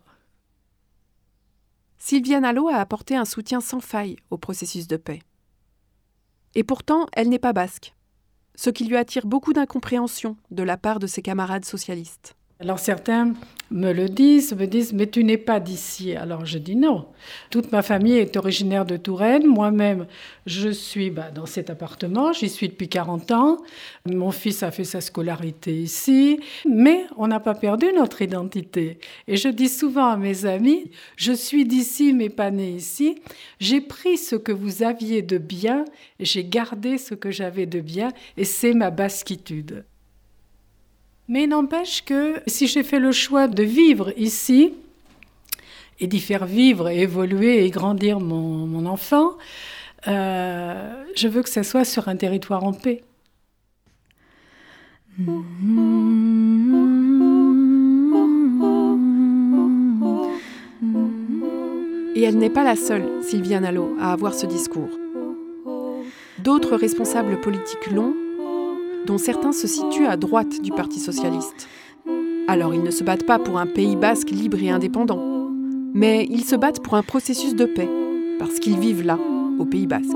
Sylviane 1.99 2.45
Allo 2.45 2.69
a 2.69 2.77
apporté 2.77 3.17
un 3.17 3.25
soutien 3.25 3.61
sans 3.61 3.81
faille 3.81 4.17
au 4.31 4.39
processus 4.39 4.87
de 4.87 4.97
paix. 4.97 5.23
Et 6.55 6.63
pourtant, 6.63 7.07
elle 7.15 7.29
n'est 7.29 7.41
pas 7.41 7.53
basque, 7.53 7.95
ce 8.55 8.71
qui 8.71 8.85
lui 8.85 8.97
attire 8.97 9.27
beaucoup 9.27 9.53
d'incompréhension 9.53 10.37
de 10.53 10.63
la 10.63 10.77
part 10.77 11.01
de 11.01 11.09
ses 11.09 11.21
camarades 11.21 11.65
socialistes. 11.65 12.36
Alors 12.59 12.79
certains 12.79 13.35
me 13.71 13.93
le 13.93 14.09
disent, 14.09 14.55
me 14.55 14.67
disent, 14.67 14.95
mais 14.95 15.07
tu 15.09 15.25
n'es 15.25 15.37
pas 15.37 15.61
d'ici. 15.61 16.15
Alors 16.15 16.47
je 16.47 16.57
dis 16.57 16.77
non. 16.77 17.07
Toute 17.51 17.71
ma 17.71 17.83
famille 17.83 18.17
est 18.17 18.37
originaire 18.37 18.87
de 18.87 18.97
Touraine. 18.97 19.47
Moi-même, 19.47 20.07
je 20.47 20.71
suis 20.71 21.11
bah, 21.11 21.31
dans 21.31 21.45
cet 21.45 21.69
appartement. 21.69 22.33
J'y 22.33 22.49
suis 22.49 22.69
depuis 22.69 22.89
40 22.89 23.33
ans. 23.33 23.59
Mon 24.07 24.31
fils 24.31 24.63
a 24.63 24.71
fait 24.71 24.85
sa 24.85 25.03
scolarité 25.03 25.75
ici. 25.77 26.41
Mais 26.67 27.05
on 27.19 27.27
n'a 27.27 27.41
pas 27.41 27.55
perdu 27.55 27.87
notre 27.95 28.23
identité. 28.23 29.01
Et 29.29 29.37
je 29.37 29.49
dis 29.49 29.69
souvent 29.69 30.07
à 30.07 30.17
mes 30.17 30.47
amis, 30.47 30.91
je 31.17 31.33
suis 31.33 31.67
d'ici, 31.67 32.15
mais 32.15 32.31
pas 32.31 32.51
né 32.51 32.71
ici. 32.71 33.21
J'ai 33.61 33.83
pris 33.83 34.17
ce 34.17 34.37
que 34.37 34.53
vous 34.53 34.83
aviez 34.83 35.21
de 35.21 35.37
bien 35.37 35.85
j'ai 36.21 36.45
gardé 36.45 36.99
ce 36.99 37.15
que 37.15 37.31
j'avais 37.31 37.67
de 37.67 37.81
bien. 37.81 38.09
Et 38.37 38.45
c'est 38.45 38.73
ma 38.73 38.91
basquitude. 38.91 39.85
Mais 41.29 41.47
n'empêche 41.47 42.05
que 42.05 42.41
si 42.47 42.69
j'ai 42.69 42.85
fait 42.85 43.01
le 43.01 43.11
choix 43.11 43.49
de 43.49 43.63
vivre 43.63 44.13
ici 44.17 44.75
et 45.99 46.07
d'y 46.07 46.21
faire 46.21 46.47
vivre 46.47 46.89
évoluer 46.89 47.65
et 47.65 47.71
grandir 47.71 48.21
mon, 48.21 48.87
enfant, 48.87 49.37
euh, 50.07 51.05
je 51.17 51.27
veux 51.27 51.43
que 51.43 51.49
ce 51.49 51.65
soit 51.65 51.85
sur 51.85 52.09
un 52.09 52.17
territoire 52.17 52.63
en 52.63 52.73
paix. 52.73 53.03
Et 62.15 62.23
elle 62.23 62.39
n'est 62.39 62.51
pas 62.51 62.63
la 62.63 62.77
seule, 62.77 63.09
Sylviane 63.23 63.65
Allo, 63.65 63.97
à 63.99 64.13
avoir 64.13 64.33
ce 64.33 64.47
discours. 64.47 64.91
D'autres 66.39 66.77
responsables 66.77 67.41
politiques 67.41 67.91
l'ont 67.91 68.15
dont 69.07 69.19
certains 69.19 69.53
se 69.53 69.67
situent 69.67 70.07
à 70.07 70.17
droite 70.17 70.61
du 70.61 70.73
Parti 70.73 70.99
socialiste. 70.99 71.69
Alors 72.49 72.75
ils 72.75 72.83
ne 72.83 72.91
se 72.91 73.05
battent 73.05 73.27
pas 73.27 73.39
pour 73.39 73.59
un 73.59 73.67
Pays 73.67 73.97
basque 73.97 74.31
libre 74.31 74.61
et 74.61 74.71
indépendant, 74.71 75.51
mais 75.95 76.27
ils 76.29 76.45
se 76.45 76.57
battent 76.57 76.83
pour 76.83 76.95
un 76.95 77.03
processus 77.03 77.55
de 77.55 77.65
paix, 77.65 77.89
parce 78.39 78.59
qu'ils 78.59 78.79
vivent 78.79 79.05
là, 79.05 79.19
au 79.59 79.65
Pays 79.65 79.87
basque, 79.87 80.11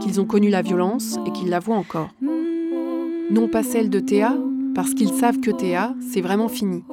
qu'ils 0.00 0.20
ont 0.20 0.26
connu 0.26 0.50
la 0.50 0.62
violence 0.62 1.18
et 1.26 1.32
qu'ils 1.32 1.48
la 1.48 1.58
voient 1.58 1.76
encore. 1.76 2.10
Non 3.30 3.48
pas 3.48 3.62
celle 3.62 3.90
de 3.90 4.00
Théa, 4.00 4.36
parce 4.74 4.94
qu'ils 4.94 5.12
savent 5.12 5.40
que 5.40 5.50
Théa, 5.50 5.94
c'est 6.12 6.20
vraiment 6.20 6.48
fini, 6.48 6.84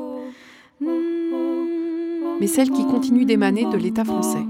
mais 2.39 2.47
celle 2.47 2.71
qui 2.71 2.85
continue 2.85 3.25
d'émaner 3.25 3.65
de 3.65 3.77
l'État 3.77 4.05
français. 4.05 4.46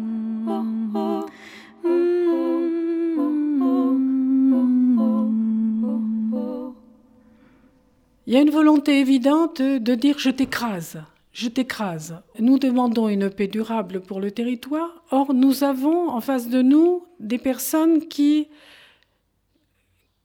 Il 8.27 8.33
y 8.33 8.35
a 8.35 8.41
une 8.41 8.49
volonté 8.49 8.99
évidente 8.99 9.61
de 9.61 9.95
dire 9.95 10.19
je 10.19 10.29
t'écrase, 10.29 11.01
je 11.31 11.47
t'écrase. 11.47 12.21
Nous 12.39 12.59
demandons 12.59 13.07
une 13.07 13.29
paix 13.29 13.47
durable 13.47 14.01
pour 14.01 14.19
le 14.19 14.31
territoire. 14.31 15.01
Or, 15.11 15.33
nous 15.33 15.63
avons 15.63 16.09
en 16.09 16.19
face 16.19 16.49
de 16.49 16.61
nous 16.61 17.05
des 17.21 17.37
personnes 17.37 18.05
qui 18.09 18.49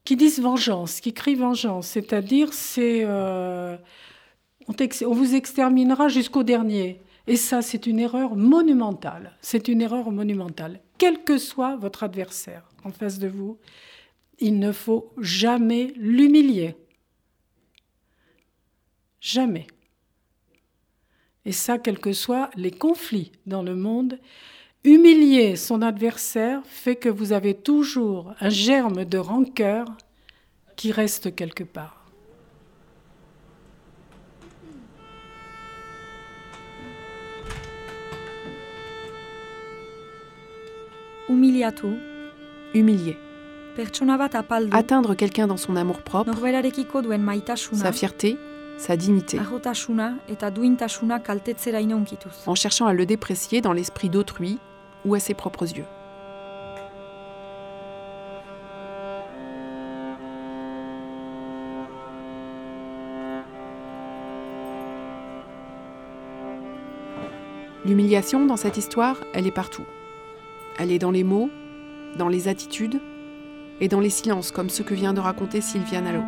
disent 0.05 0.41
vengeance, 0.41 1.01
qui 1.01 1.13
crient 1.13 1.37
vengeance, 1.37 1.87
c'est-à-dire 1.87 2.53
c'est 2.53 3.03
euh, 3.05 3.77
on, 4.67 4.75
on 5.07 5.15
vous 5.15 5.37
exterminera 5.37 6.09
jusqu'au 6.09 6.43
dernier. 6.43 7.01
Et 7.29 7.37
ça, 7.37 7.63
c'est 7.63 7.87
une 7.87 8.01
erreur 8.01 8.35
monumentale. 8.35 9.37
C'est 9.43 9.69
une 9.69 9.81
erreur 9.81 10.11
monumentale. 10.11 10.81
Quel 10.99 11.23
que 11.23 11.39
soit 11.39 11.77
votre 11.77 12.03
adversaire 12.03 12.69
en 12.83 12.91
face 12.91 13.21
de 13.21 13.29
vous, 13.29 13.59
il 14.41 14.59
ne 14.59 14.73
faut 14.73 15.13
jamais 15.19 15.93
l'humilier. 15.97 16.75
Jamais. 19.23 19.69
Et 21.45 21.53
ça, 21.53 21.79
quels 21.79 22.01
que 22.01 22.13
soient 22.13 22.51
les 22.57 22.73
conflits 22.73 23.31
dans 23.47 23.63
le 23.63 23.77
monde, 23.77 24.19
humilier 24.83 25.55
son 25.55 25.81
adversaire 25.81 26.61
fait 26.67 26.97
que 26.97 27.09
vous 27.09 27.33
avez 27.33 27.55
toujours 27.55 28.35
un 28.41 28.49
germe 28.49 29.05
de 29.05 29.19
rancœur 29.19 29.87
qui 30.75 30.91
reste 30.91 31.37
quelque 31.37 31.63
part. 31.63 32.05
Humiliato. 41.29 41.91
Humilier. 42.75 43.17
Atteindre 44.73 45.15
quelqu'un 45.15 45.47
dans 45.47 45.57
son 45.57 45.77
amour-propre, 45.77 46.33
sa 47.75 47.93
fierté, 47.93 48.37
sa 48.79 48.97
dignité, 48.97 49.39
en 52.47 52.55
cherchant 52.55 52.87
à 52.87 52.95
le 52.95 53.07
déprécier 53.07 53.61
dans 53.61 53.73
l'esprit 53.73 54.09
d'autrui 54.09 54.59
ou 55.05 55.15
à 55.15 55.21
ses 55.21 55.35
propres 55.35 55.63
yeux. 55.63 55.85
L'humiliation 67.85 68.47
dans 68.47 68.57
cette 68.57 68.77
histoire, 68.77 69.17
elle 69.35 69.47
est 69.47 69.51
partout. 69.51 69.85
Elle 70.79 70.93
est 70.93 71.01
dans 71.01 71.11
les 71.11 71.25
mots, 71.25 71.51
dans 72.17 72.29
les 72.29 72.47
attitudes 72.47 73.01
et 73.81 73.89
dans 73.89 74.01
les 74.01 74.11
silences 74.11 74.53
comme 74.53 74.71
ceux 74.71 74.85
que 74.85 74.95
vient 74.95 75.13
de 75.13 75.21
raconter 75.21 75.61
Sylvia 75.61 76.01
Nallo 76.01 76.23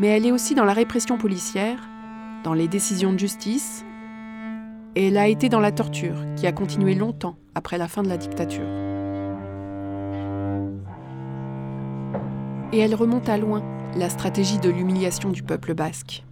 mais 0.00 0.06
elle 0.06 0.24
est 0.24 0.32
aussi 0.32 0.54
dans 0.54 0.64
la 0.64 0.72
répression 0.72 1.18
policière, 1.18 1.78
dans 2.42 2.54
les 2.54 2.68
décisions 2.68 3.12
de 3.12 3.18
justice, 3.18 3.84
et 4.96 5.08
elle 5.08 5.18
a 5.18 5.28
été 5.28 5.50
dans 5.50 5.60
la 5.60 5.72
torture 5.72 6.16
qui 6.36 6.46
a 6.46 6.52
continué 6.52 6.94
longtemps 6.94 7.36
après 7.54 7.76
la 7.76 7.86
fin 7.86 8.02
de 8.02 8.08
la 8.08 8.16
dictature. 8.16 8.66
Et 12.72 12.78
elle 12.78 12.94
remonte 12.94 13.28
à 13.28 13.36
loin 13.36 13.62
la 13.94 14.08
stratégie 14.08 14.58
de 14.58 14.70
l'humiliation 14.70 15.28
du 15.28 15.42
peuple 15.42 15.74
basque. 15.74 16.24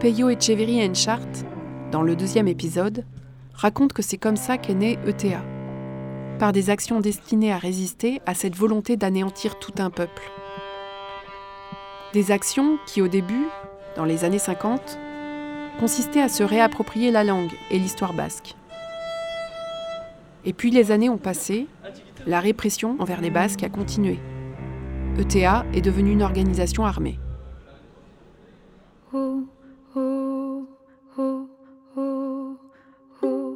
Peyo 0.00 0.30
Echeverry 0.30 0.84
Enchart, 0.84 1.28
dans 1.92 2.02
le 2.02 2.16
deuxième 2.16 2.48
épisode, 2.48 3.04
raconte 3.54 3.92
que 3.92 4.02
c'est 4.02 4.18
comme 4.18 4.36
ça 4.36 4.58
qu'est 4.58 4.74
né 4.74 4.98
ETA. 5.06 5.42
par 6.40 6.52
des 6.52 6.70
actions 6.70 7.00
destinées 7.00 7.52
à 7.52 7.58
résister 7.58 8.20
à 8.24 8.32
cette 8.32 8.56
volonté 8.56 8.96
d'anéantir 8.96 9.58
tout 9.58 9.74
un 9.78 9.90
peuple. 9.90 10.39
Des 12.12 12.32
actions 12.32 12.78
qui, 12.86 13.02
au 13.02 13.08
début, 13.08 13.46
dans 13.94 14.04
les 14.04 14.24
années 14.24 14.40
50, 14.40 14.98
consistaient 15.78 16.20
à 16.20 16.28
se 16.28 16.42
réapproprier 16.42 17.12
la 17.12 17.22
langue 17.22 17.52
et 17.70 17.78
l'histoire 17.78 18.12
basque. 18.12 18.56
Et 20.44 20.52
puis 20.52 20.70
les 20.70 20.90
années 20.90 21.08
ont 21.08 21.18
passé, 21.18 21.66
la 22.26 22.40
répression 22.40 22.96
envers 22.98 23.20
les 23.20 23.30
Basques 23.30 23.62
a 23.62 23.68
continué. 23.68 24.18
ETA 25.18 25.64
est 25.72 25.82
devenue 25.82 26.12
une 26.12 26.22
organisation 26.22 26.84
armée. 26.84 27.18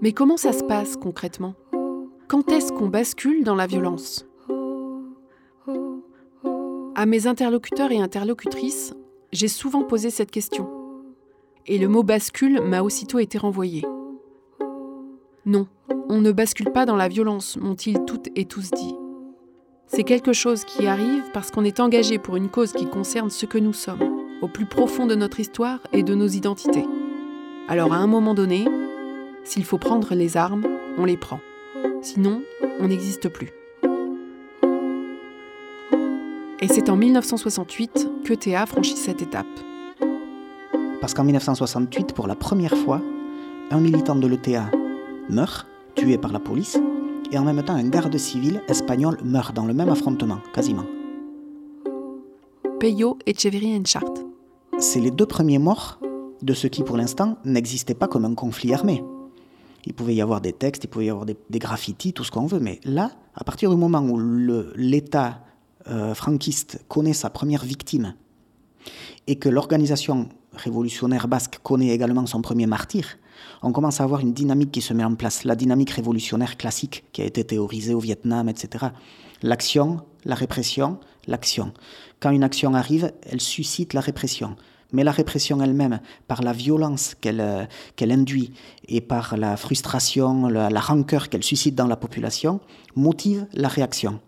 Mais 0.02 0.12
comment 0.12 0.36
ça 0.36 0.52
se 0.52 0.62
passe 0.62 0.96
concrètement? 0.96 1.54
Quand 2.28 2.50
est-ce 2.52 2.72
qu'on 2.72 2.88
bascule 2.88 3.42
dans 3.42 3.54
la 3.54 3.66
violence? 3.66 4.26
À 7.04 7.06
mes 7.06 7.26
interlocuteurs 7.26 7.92
et 7.92 8.00
interlocutrices, 8.00 8.94
j'ai 9.30 9.48
souvent 9.48 9.82
posé 9.82 10.08
cette 10.08 10.30
question. 10.30 10.70
Et 11.66 11.76
le 11.76 11.86
mot 11.86 12.02
bascule 12.02 12.62
m'a 12.62 12.80
aussitôt 12.80 13.18
été 13.18 13.36
renvoyé. 13.36 13.84
Non, 15.44 15.66
on 16.08 16.22
ne 16.22 16.32
bascule 16.32 16.72
pas 16.72 16.86
dans 16.86 16.96
la 16.96 17.08
violence, 17.08 17.58
m'ont-ils 17.58 18.02
toutes 18.06 18.30
et 18.36 18.46
tous 18.46 18.70
dit. 18.70 18.94
C'est 19.86 20.04
quelque 20.04 20.32
chose 20.32 20.64
qui 20.64 20.86
arrive 20.86 21.24
parce 21.34 21.50
qu'on 21.50 21.64
est 21.64 21.78
engagé 21.78 22.16
pour 22.18 22.36
une 22.36 22.48
cause 22.48 22.72
qui 22.72 22.86
concerne 22.86 23.28
ce 23.28 23.44
que 23.44 23.58
nous 23.58 23.74
sommes, 23.74 24.22
au 24.40 24.48
plus 24.48 24.64
profond 24.64 25.06
de 25.06 25.14
notre 25.14 25.40
histoire 25.40 25.80
et 25.92 26.04
de 26.04 26.14
nos 26.14 26.28
identités. 26.28 26.86
Alors 27.68 27.92
à 27.92 27.98
un 27.98 28.06
moment 28.06 28.32
donné, 28.32 28.64
s'il 29.44 29.66
faut 29.66 29.76
prendre 29.76 30.14
les 30.14 30.38
armes, 30.38 30.64
on 30.96 31.04
les 31.04 31.18
prend. 31.18 31.40
Sinon, 32.00 32.42
on 32.80 32.88
n'existe 32.88 33.28
plus. 33.28 33.52
Et 36.64 36.68
c'est 36.68 36.88
en 36.88 36.96
1968 36.96 38.08
que 38.24 38.32
Théa 38.32 38.64
franchit 38.64 38.96
cette 38.96 39.20
étape. 39.20 39.46
Parce 40.98 41.12
qu'en 41.12 41.22
1968, 41.22 42.14
pour 42.14 42.26
la 42.26 42.34
première 42.34 42.74
fois, 42.74 43.02
un 43.70 43.80
militant 43.80 44.14
de 44.14 44.26
l'ETA 44.26 44.70
meurt, 45.28 45.66
tué 45.94 46.16
par 46.16 46.32
la 46.32 46.40
police, 46.40 46.78
et 47.30 47.36
en 47.36 47.44
même 47.44 47.62
temps 47.62 47.74
un 47.74 47.86
garde 47.86 48.16
civil 48.16 48.62
espagnol 48.66 49.18
meurt 49.22 49.54
dans 49.54 49.66
le 49.66 49.74
même 49.74 49.90
affrontement, 49.90 50.38
quasiment. 50.54 50.86
Peyo 52.80 53.18
Echeverry 53.26 53.76
Enchart. 53.76 54.14
C'est 54.78 55.00
les 55.00 55.10
deux 55.10 55.26
premiers 55.26 55.58
morts 55.58 56.00
de 56.40 56.54
ce 56.54 56.66
qui, 56.66 56.82
pour 56.82 56.96
l'instant, 56.96 57.36
n'existait 57.44 57.92
pas 57.92 58.08
comme 58.08 58.24
un 58.24 58.34
conflit 58.34 58.72
armé. 58.72 59.04
Il 59.84 59.92
pouvait 59.92 60.14
y 60.14 60.22
avoir 60.22 60.40
des 60.40 60.54
textes, 60.54 60.84
il 60.84 60.88
pouvait 60.88 61.04
y 61.04 61.10
avoir 61.10 61.26
des, 61.26 61.36
graffitis, 61.58 62.14
tout 62.14 62.24
ce 62.24 62.30
qu'on 62.30 62.46
veut, 62.46 62.58
mais 62.58 62.80
là, 62.84 63.10
à 63.34 63.44
partir 63.44 63.68
du 63.68 63.76
moment 63.76 64.00
où 64.00 64.18
l'État 64.76 65.42
euh, 65.88 66.14
franquiste 66.14 66.84
connaît 66.88 67.12
sa 67.12 67.30
première 67.30 67.64
victime 67.64 68.14
et 69.26 69.36
que 69.36 69.48
l'organisation 69.48 70.28
révolutionnaire 70.52 71.28
basque 71.28 71.58
connaît 71.62 71.88
également 71.88 72.26
son 72.26 72.42
premier 72.42 72.66
martyr, 72.66 73.18
on 73.62 73.72
commence 73.72 74.00
à 74.00 74.04
avoir 74.04 74.20
une 74.20 74.32
dynamique 74.32 74.72
qui 74.72 74.80
se 74.80 74.92
met 74.94 75.04
en 75.04 75.14
place, 75.14 75.44
la 75.44 75.56
dynamique 75.56 75.90
révolutionnaire 75.90 76.56
classique 76.56 77.04
qui 77.12 77.22
a 77.22 77.24
été 77.24 77.44
théorisée 77.44 77.94
au 77.94 77.98
Vietnam, 77.98 78.48
etc. 78.48 78.86
L'action, 79.42 80.02
la 80.24 80.34
répression, 80.34 80.98
l'action. 81.26 81.72
Quand 82.20 82.30
une 82.30 82.44
action 82.44 82.74
arrive, 82.74 83.12
elle 83.22 83.40
suscite 83.40 83.94
la 83.94 84.00
répression 84.00 84.56
mais 84.94 85.04
la 85.04 85.10
répression 85.10 85.60
elle-même, 85.60 86.00
par 86.28 86.42
la 86.42 86.52
violence 86.52 87.14
qu'elle 87.20 87.40
euh, 87.40 87.64
induit 88.00 88.52
et 88.88 89.00
par 89.00 89.36
la 89.36 89.56
frustration, 89.56 90.46
la, 90.46 90.80
rancœur 90.80 91.28
qu'elle 91.28 91.42
suscite 91.42 91.74
dans 91.74 91.88
la 91.88 91.96
population, 91.96 92.60
motive 92.94 93.46
la 93.52 93.68
réaction. 93.68 94.20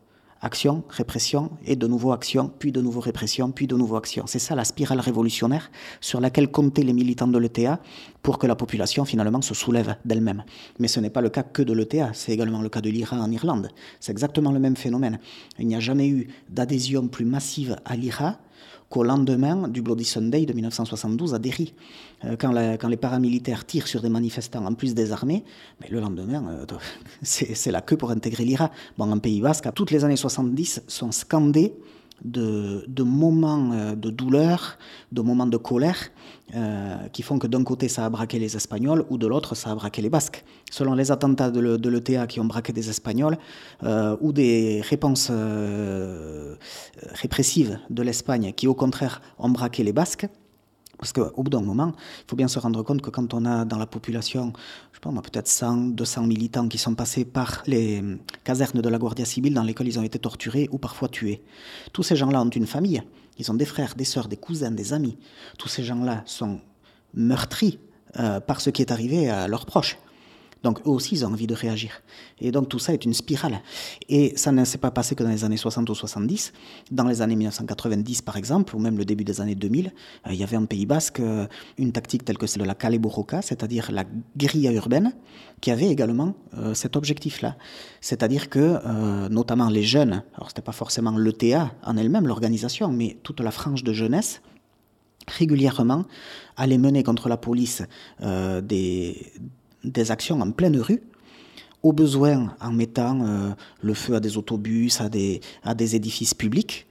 Action, 0.43 0.85
répression, 0.89 1.51
et 1.65 1.77
de 1.77 1.87
nouveau 1.87 2.13
action, 2.13 2.51
puis 2.59 2.71
de 2.71 2.81
nouveau 2.81 3.01
répression, 3.01 3.51
puis 3.51 3.67
de 3.67 3.75
nouveau 3.75 3.97
action. 3.97 4.25
C'est 4.27 4.39
ça 4.39 4.55
la 4.55 4.65
spirale 4.65 5.01
révolutionnaire 5.01 5.71
sur 6.01 6.21
laquelle 6.21 6.51
comptaient 6.51 6.83
les 6.83 6.93
militants 6.93 7.27
de 7.27 7.39
l'ETA 7.39 7.81
pour 8.23 8.39
que 8.39 8.47
la 8.47 8.55
population 8.55 9.05
finalement 9.05 9.41
se 9.41 9.55
soulève 9.55 9.97
d'elle-même. 10.05 10.45
Mais 10.79 10.89
ce 10.89 11.01
n'est 11.01 11.11
pas 11.11 11.21
le 11.23 11.31
cas 11.31 11.43
que 11.43 11.63
de 11.63 11.73
l'ETA, 11.73 12.11
c'est 12.13 12.33
également 12.33 12.61
le 12.61 12.69
cas 12.69 12.81
de 12.81 12.91
l'IRA 12.91 13.17
en 13.17 13.31
Irlande. 13.31 13.69
C'est 13.99 14.13
exactement 14.13 14.53
le 14.53 14.59
même 14.59 14.77
phénomène. 14.77 15.19
Il 15.59 15.67
n'y 15.67 15.77
a 15.77 15.81
jamais 15.81 16.09
eu 16.09 16.29
d'adhésion 16.51 17.09
plus 17.09 17.25
massive 17.25 17.77
à 17.85 17.97
l'IRA 17.97 18.39
qu'au 18.89 19.03
lendemain 19.03 19.69
du 19.69 19.83
Bloody 19.83 20.05
Sunday 20.05 20.47
de 20.47 20.53
1972 20.53 21.35
à 21.35 21.39
Derry. 21.39 21.75
Euh, 22.25 22.37
quand, 22.39 22.53
quand, 22.79 22.89
les 22.89 22.97
paramilitaires 22.97 23.65
tirent 23.65 23.89
sur 23.89 24.01
des 24.01 24.09
manifestants 24.09 24.65
en 24.65 24.75
plus 24.75 24.95
des 24.95 25.13
armées, 25.13 25.45
mais 25.81 25.89
le 25.91 26.01
lendemain, 26.01 26.45
euh, 26.49 26.77
c'est 27.23 27.71
la 27.71 27.81
queue 27.81 27.97
pour 27.97 28.11
intégrer 28.11 28.45
l'IRA. 28.45 28.71
Bon, 28.97 29.11
en 29.11 29.19
Pays 29.19 29.41
Basque, 29.41 29.69
toutes 29.75 29.91
les 29.91 30.05
années 30.05 30.17
70 30.17 30.83
sont 30.87 31.13
scandées 31.13 31.75
de, 32.25 33.03
moments 33.03 33.73
euh, 33.73 33.95
de 33.95 34.11
douleur, 34.11 34.79
de 35.13 35.21
moments 35.21 35.47
de 35.47 35.57
colère, 35.57 35.97
euh, 36.55 36.97
qui 37.13 37.23
font 37.23 37.39
que 37.39 37.47
d'un 37.47 37.65
côté 37.65 37.89
ça 37.89 38.07
a 38.07 38.11
braqué 38.11 38.39
les 38.39 38.57
Espagnols 38.57 39.05
ou 39.11 39.19
de 39.19 39.27
l'autre 39.27 39.55
ça 39.55 39.71
a 39.71 39.75
braqué 39.75 40.03
les 40.03 40.11
Basques. 40.11 40.45
Selon 40.71 40.95
les 40.95 41.11
attentats 41.11 41.51
de 41.51 41.89
l'ETA 41.89 42.27
qui 42.27 42.41
ont 42.41 42.45
braqué 42.45 42.73
des 42.73 42.89
Espagnols 42.89 43.39
euh, 43.83 44.17
ou 44.21 44.33
des 44.33 44.81
réponses 44.83 45.31
répressives 47.13 47.79
de 47.91 48.03
l'Espagne 48.03 48.53
qui 48.55 48.67
au 48.67 48.75
contraire 48.75 49.21
ont 49.39 49.51
braqué 49.51 49.83
les 49.85 49.93
Basques, 49.93 50.27
parce 50.99 51.13
qu'au 51.13 51.43
bout 51.43 51.51
d'un 51.51 51.61
moment, 51.61 51.93
il 51.97 52.31
faut 52.31 52.37
bien 52.37 52.49
se 52.49 52.59
rendre 52.59 52.83
compte 52.83 53.03
que 53.03 53.11
quand 53.11 53.35
on 53.35 53.45
a 53.45 53.65
dans 53.65 53.79
la 53.79 53.87
population, 53.87 54.53
je 54.93 54.97
sais 54.97 55.01
pas 55.01 55.11
peut-être 55.21 55.49
100, 55.49 55.89
200 55.89 56.27
militants 56.27 56.69
qui 56.69 56.79
sont 56.79 56.95
passés 56.95 57.25
par 57.25 57.63
les 57.67 58.03
casernes 58.45 58.81
de 58.81 58.89
la 58.89 58.99
Guardia 58.99 59.25
Civile 59.25 59.55
dans 59.55 59.63
lesquelles 59.63 59.89
ils 59.89 59.99
ont 59.99 60.03
été 60.03 60.19
torturés 60.19 60.69
ou 60.73 60.79
parfois 60.79 61.09
tués, 61.09 61.43
tous 61.93 62.03
ces 62.03 62.17
gens-là 62.17 62.41
ont 62.43 62.49
une 62.49 62.67
famille, 62.67 63.03
ils 63.39 63.51
ont 63.51 63.55
des 63.55 63.67
frères, 63.67 63.95
des 63.95 64.05
sœurs, 64.05 64.29
des 64.29 64.37
cousins, 64.37 64.71
des 64.71 64.93
amis. 64.93 65.19
Tous 65.59 65.69
ces 65.69 65.85
gens-là 65.85 66.23
sont 66.25 66.61
meurtris 67.15 67.79
euh, 68.19 68.41
par 68.41 68.61
ce 68.61 68.71
qui 68.71 68.83
est 68.83 68.91
arrivé 68.91 69.29
à 69.29 69.49
leurs 69.49 69.67
proches. 69.67 69.99
Donc 70.63 70.81
eux 70.81 70.91
aussi, 70.91 71.15
ils 71.15 71.25
ont 71.25 71.29
envie 71.29 71.47
de 71.47 71.55
réagir. 71.55 72.03
Et 72.41 72.51
donc 72.51 72.69
tout 72.69 72.79
ça 72.79 72.93
est 72.93 73.05
une 73.05 73.15
spirale. 73.15 73.61
Et 74.09 74.33
ça 74.37 74.53
ne 74.53 74.65
s'est 74.65 74.79
pas 74.79 74.91
passé 74.91 75.15
que 75.15 75.23
dans 75.23 75.31
les 75.31 75.45
années 75.45 75.57
60 75.57 75.89
ou 75.89 75.95
70. 75.95 76.53
Dans 76.91 77.05
les 77.05 77.23
années 77.23 77.37
1990, 77.37 78.23
par 78.23 78.37
exemple, 78.37 78.75
ou 78.75 78.79
même 78.79 78.97
le 78.97 79.05
début 79.05 79.25
des 79.25 79.41
années 79.41 79.55
2000, 79.55 79.87
euh, 79.87 80.31
il 80.31 80.37
y 80.37 80.43
avait 80.43 80.57
en 80.57 80.67
Pays 80.67 80.87
Basque 80.87 81.21
euh, 81.21 81.47
une 81.79 81.93
tactique 81.93 82.25
telle 82.25 82.39
que 82.39 82.47
celle 82.47 82.63
de 82.63 82.67
la 82.67 82.75
Caleboroca, 82.75 83.43
c'est-à-dire 83.43 83.93
la 83.93 84.05
guérilla 84.37 84.73
urbaine, 84.73 85.15
qui 85.61 85.71
avait 85.71 85.89
également 85.89 86.35
euh, 86.57 86.75
cet 86.75 86.97
objectif-là. 86.97 87.57
C'est-à-dire 88.01 88.49
que, 88.49 89.29
notamment 89.29 89.69
les 89.69 89.83
jeunes, 89.83 90.23
alors 90.35 90.49
c'était 90.49 90.63
pas 90.63 90.73
forcément 90.73 91.17
l'ETA 91.17 91.73
en 91.85 91.97
elle-même, 91.97 92.27
l'organisation, 92.27 92.89
mais 92.89 93.17
toute 93.23 93.41
la 93.41 93.51
frange 93.51 93.85
de 93.85 93.93
jeunesse, 93.93 94.43
régulièrement 95.27 96.05
allait 96.57 96.79
mener 96.79 97.03
contre 97.03 97.29
la 97.29 97.37
police 97.37 97.83
des 98.21 99.33
des 99.87 100.11
actions 100.11 100.41
en 100.41 100.51
pleine 100.51 100.79
rue, 100.79 101.03
au 101.83 101.93
besoin 101.93 102.55
en 102.61 102.73
mettant 102.73 103.21
euh, 103.23 103.51
le 103.81 103.95
feu 103.95 104.17
à 104.17 104.21
des 104.21 104.37
autobus, 104.37 105.01
à 105.01 105.09
des, 105.09 105.41
à 105.63 105.75
des 105.75 105.95
édifices 105.95 106.35
publics, 106.35 106.87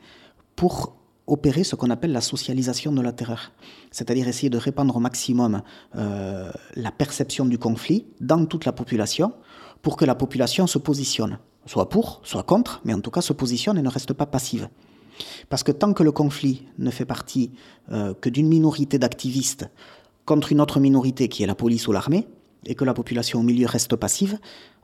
pour 0.55 0.95
opérer 1.27 1.63
ce 1.63 1.75
qu'on 1.75 1.89
appelle 1.89 2.11
la 2.11 2.21
socialisation 2.21 2.91
de 2.91 3.01
la 3.01 3.11
terreur, 3.11 3.51
c'est-à-dire 3.91 4.27
essayer 4.27 4.49
de 4.49 4.57
répandre 4.57 4.95
au 4.95 4.99
maximum 4.99 5.63
euh, 5.95 6.51
la 6.75 6.91
perception 6.91 7.45
du 7.45 7.57
conflit 7.57 8.05
dans 8.21 8.45
toute 8.45 8.65
la 8.65 8.71
population 8.71 9.33
pour 9.81 9.97
que 9.97 10.05
la 10.05 10.15
population 10.15 10.67
se 10.67 10.77
positionne, 10.77 11.39
soit 11.65 11.89
pour, 11.89 12.21
soit 12.23 12.43
contre, 12.43 12.81
mais 12.85 12.93
en 12.93 13.01
tout 13.01 13.11
cas 13.11 13.21
se 13.21 13.33
positionne 13.33 13.77
et 13.77 13.81
ne 13.81 13.89
reste 13.89 14.13
pas 14.13 14.27
passive. 14.27 14.69
Parce 15.49 15.63
que 15.63 15.71
tant 15.71 15.93
que 15.93 16.03
le 16.03 16.11
conflit 16.11 16.65
ne 16.77 16.91
fait 16.91 17.05
partie 17.05 17.51
euh, 17.91 18.13
que 18.13 18.29
d'une 18.29 18.47
minorité 18.47 18.99
d'activistes 18.99 19.67
contre 20.25 20.51
une 20.51 20.61
autre 20.61 20.79
minorité 20.79 21.27
qui 21.27 21.43
est 21.43 21.47
la 21.47 21.55
police 21.55 21.87
ou 21.87 21.91
l'armée, 21.91 22.27
et 22.65 22.75
que 22.75 22.83
la 22.83 22.93
population 22.93 23.39
au 23.39 23.43
milieu 23.43 23.67
reste 23.67 23.95
passive, 23.95 24.39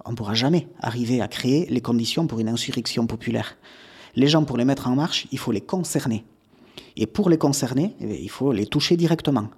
on 0.06 0.12
ne 0.12 0.16
pourra 0.16 0.34
jamais 0.34 0.68
arriver 0.80 1.22
à 1.22 1.28
créer 1.28 1.68
les 1.70 1.82
conditions 1.82 2.28
pour 2.28 2.40
une 2.40 2.50
insurrection 2.50 3.08
populaire. 3.08 3.58
Les 4.16 4.28
gens, 4.28 4.44
pour 4.44 4.58
les 4.58 4.66
mettre 4.66 4.88
en 4.88 4.96
marche, 4.96 5.28
il 5.32 5.40
faut 5.40 5.52
les 5.52 5.62
concerner. 5.62 6.26
Et 6.98 7.06
pour 7.06 7.30
les 7.30 7.38
concerner, 7.38 7.96
eh 8.02 8.22
il 8.22 8.30
faut 8.30 8.52
les 8.52 8.66
toucher 8.66 8.98
directement. 8.98 9.50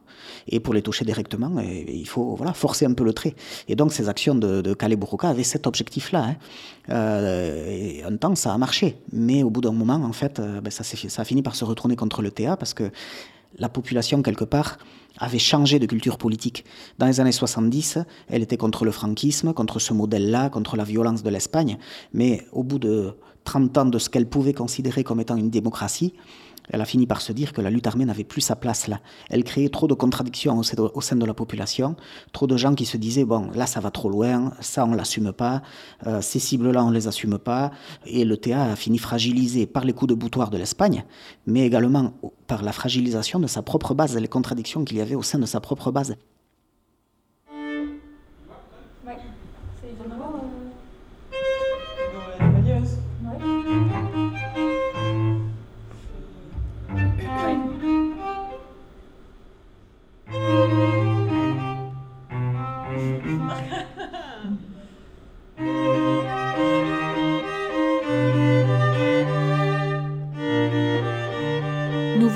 Et 0.47 0.59
pour 0.59 0.73
les 0.73 0.81
toucher 0.81 1.05
directement, 1.05 1.51
eh 1.59 1.85
il 1.91 2.07
faut 2.07 2.35
voilà, 2.35 2.53
forcer 2.53 2.85
un 2.85 2.93
peu 2.93 3.03
le 3.03 3.13
trait. 3.13 3.35
Et 3.67 3.75
donc 3.75 3.91
ces 3.91 4.09
actions 4.09 4.35
de, 4.35 4.61
de 4.61 4.73
Calais 4.73 4.97
avaient 5.21 5.43
cet 5.43 5.67
objectif-là. 5.67 6.25
Hein. 6.25 6.35
Euh, 6.89 8.07
un 8.07 8.17
temps, 8.17 8.35
ça 8.35 8.53
a 8.53 8.57
marché. 8.57 8.97
Mais 9.11 9.43
au 9.43 9.49
bout 9.49 9.61
d'un 9.61 9.71
moment, 9.71 9.95
en 9.95 10.13
fait, 10.13 10.39
euh, 10.39 10.61
ben, 10.61 10.69
ça, 10.69 10.83
ça 10.83 11.21
a 11.21 11.25
fini 11.25 11.41
par 11.41 11.55
se 11.55 11.65
retourner 11.65 11.95
contre 11.95 12.21
le 12.21 12.31
TA 12.31 12.57
parce 12.57 12.73
que 12.73 12.91
la 13.57 13.69
population, 13.69 14.21
quelque 14.21 14.43
part, 14.43 14.77
avait 15.17 15.39
changé 15.39 15.79
de 15.79 15.85
culture 15.85 16.17
politique. 16.17 16.65
Dans 16.97 17.05
les 17.05 17.19
années 17.19 17.31
70, 17.31 17.99
elle 18.29 18.41
était 18.41 18.57
contre 18.57 18.85
le 18.85 18.91
franquisme, 18.91 19.53
contre 19.53 19.79
ce 19.79 19.93
modèle-là, 19.93 20.49
contre 20.49 20.75
la 20.75 20.83
violence 20.83 21.23
de 21.23 21.29
l'Espagne, 21.29 21.77
mais 22.13 22.45
au 22.51 22.63
bout 22.63 22.79
de 22.79 23.13
30 23.43 23.77
ans 23.77 23.85
de 23.85 23.99
ce 23.99 24.09
qu'elle 24.09 24.27
pouvait 24.27 24.53
considérer 24.53 25.03
comme 25.03 25.19
étant 25.19 25.35
une 25.35 25.49
démocratie, 25.49 26.13
elle 26.69 26.81
a 26.81 26.85
fini 26.85 27.07
par 27.07 27.21
se 27.21 27.31
dire 27.33 27.53
que 27.53 27.61
la 27.61 27.69
lutte 27.69 27.87
armée 27.87 28.05
n'avait 28.05 28.23
plus 28.23 28.41
sa 28.41 28.55
place 28.55 28.87
là. 28.87 28.99
Elle 29.29 29.43
créait 29.43 29.69
trop 29.69 29.87
de 29.87 29.93
contradictions 29.93 30.57
au 30.57 31.01
sein 31.01 31.15
de 31.15 31.25
la 31.25 31.33
population, 31.33 31.95
trop 32.31 32.47
de 32.47 32.57
gens 32.57 32.75
qui 32.75 32.85
se 32.85 32.97
disaient 32.97 33.25
bon 33.25 33.49
là 33.53 33.65
ça 33.65 33.79
va 33.79 33.91
trop 33.91 34.09
loin, 34.09 34.53
ça 34.59 34.85
on 34.85 34.93
l'assume 34.93 35.31
pas, 35.33 35.61
euh, 36.07 36.21
ces 36.21 36.39
cibles-là 36.39 36.83
on 36.83 36.91
les 36.91 37.07
assume 37.07 37.37
pas, 37.37 37.71
et 38.05 38.25
le 38.25 38.37
TA 38.37 38.63
a 38.63 38.75
fini 38.75 38.97
fragilisé 38.97 39.65
par 39.65 39.85
les 39.85 39.93
coups 39.93 40.09
de 40.09 40.15
boutoir 40.15 40.49
de 40.49 40.57
l'Espagne, 40.57 41.03
mais 41.45 41.65
également 41.65 42.13
par 42.47 42.63
la 42.63 42.71
fragilisation 42.71 43.39
de 43.39 43.47
sa 43.47 43.61
propre 43.61 43.93
base, 43.93 44.15
les 44.17 44.27
contradictions 44.27 44.83
qu'il 44.83 44.97
y 44.97 45.01
avait 45.01 45.15
au 45.15 45.23
sein 45.23 45.39
de 45.39 45.45
sa 45.45 45.59
propre 45.59 45.91
base. 45.91 46.15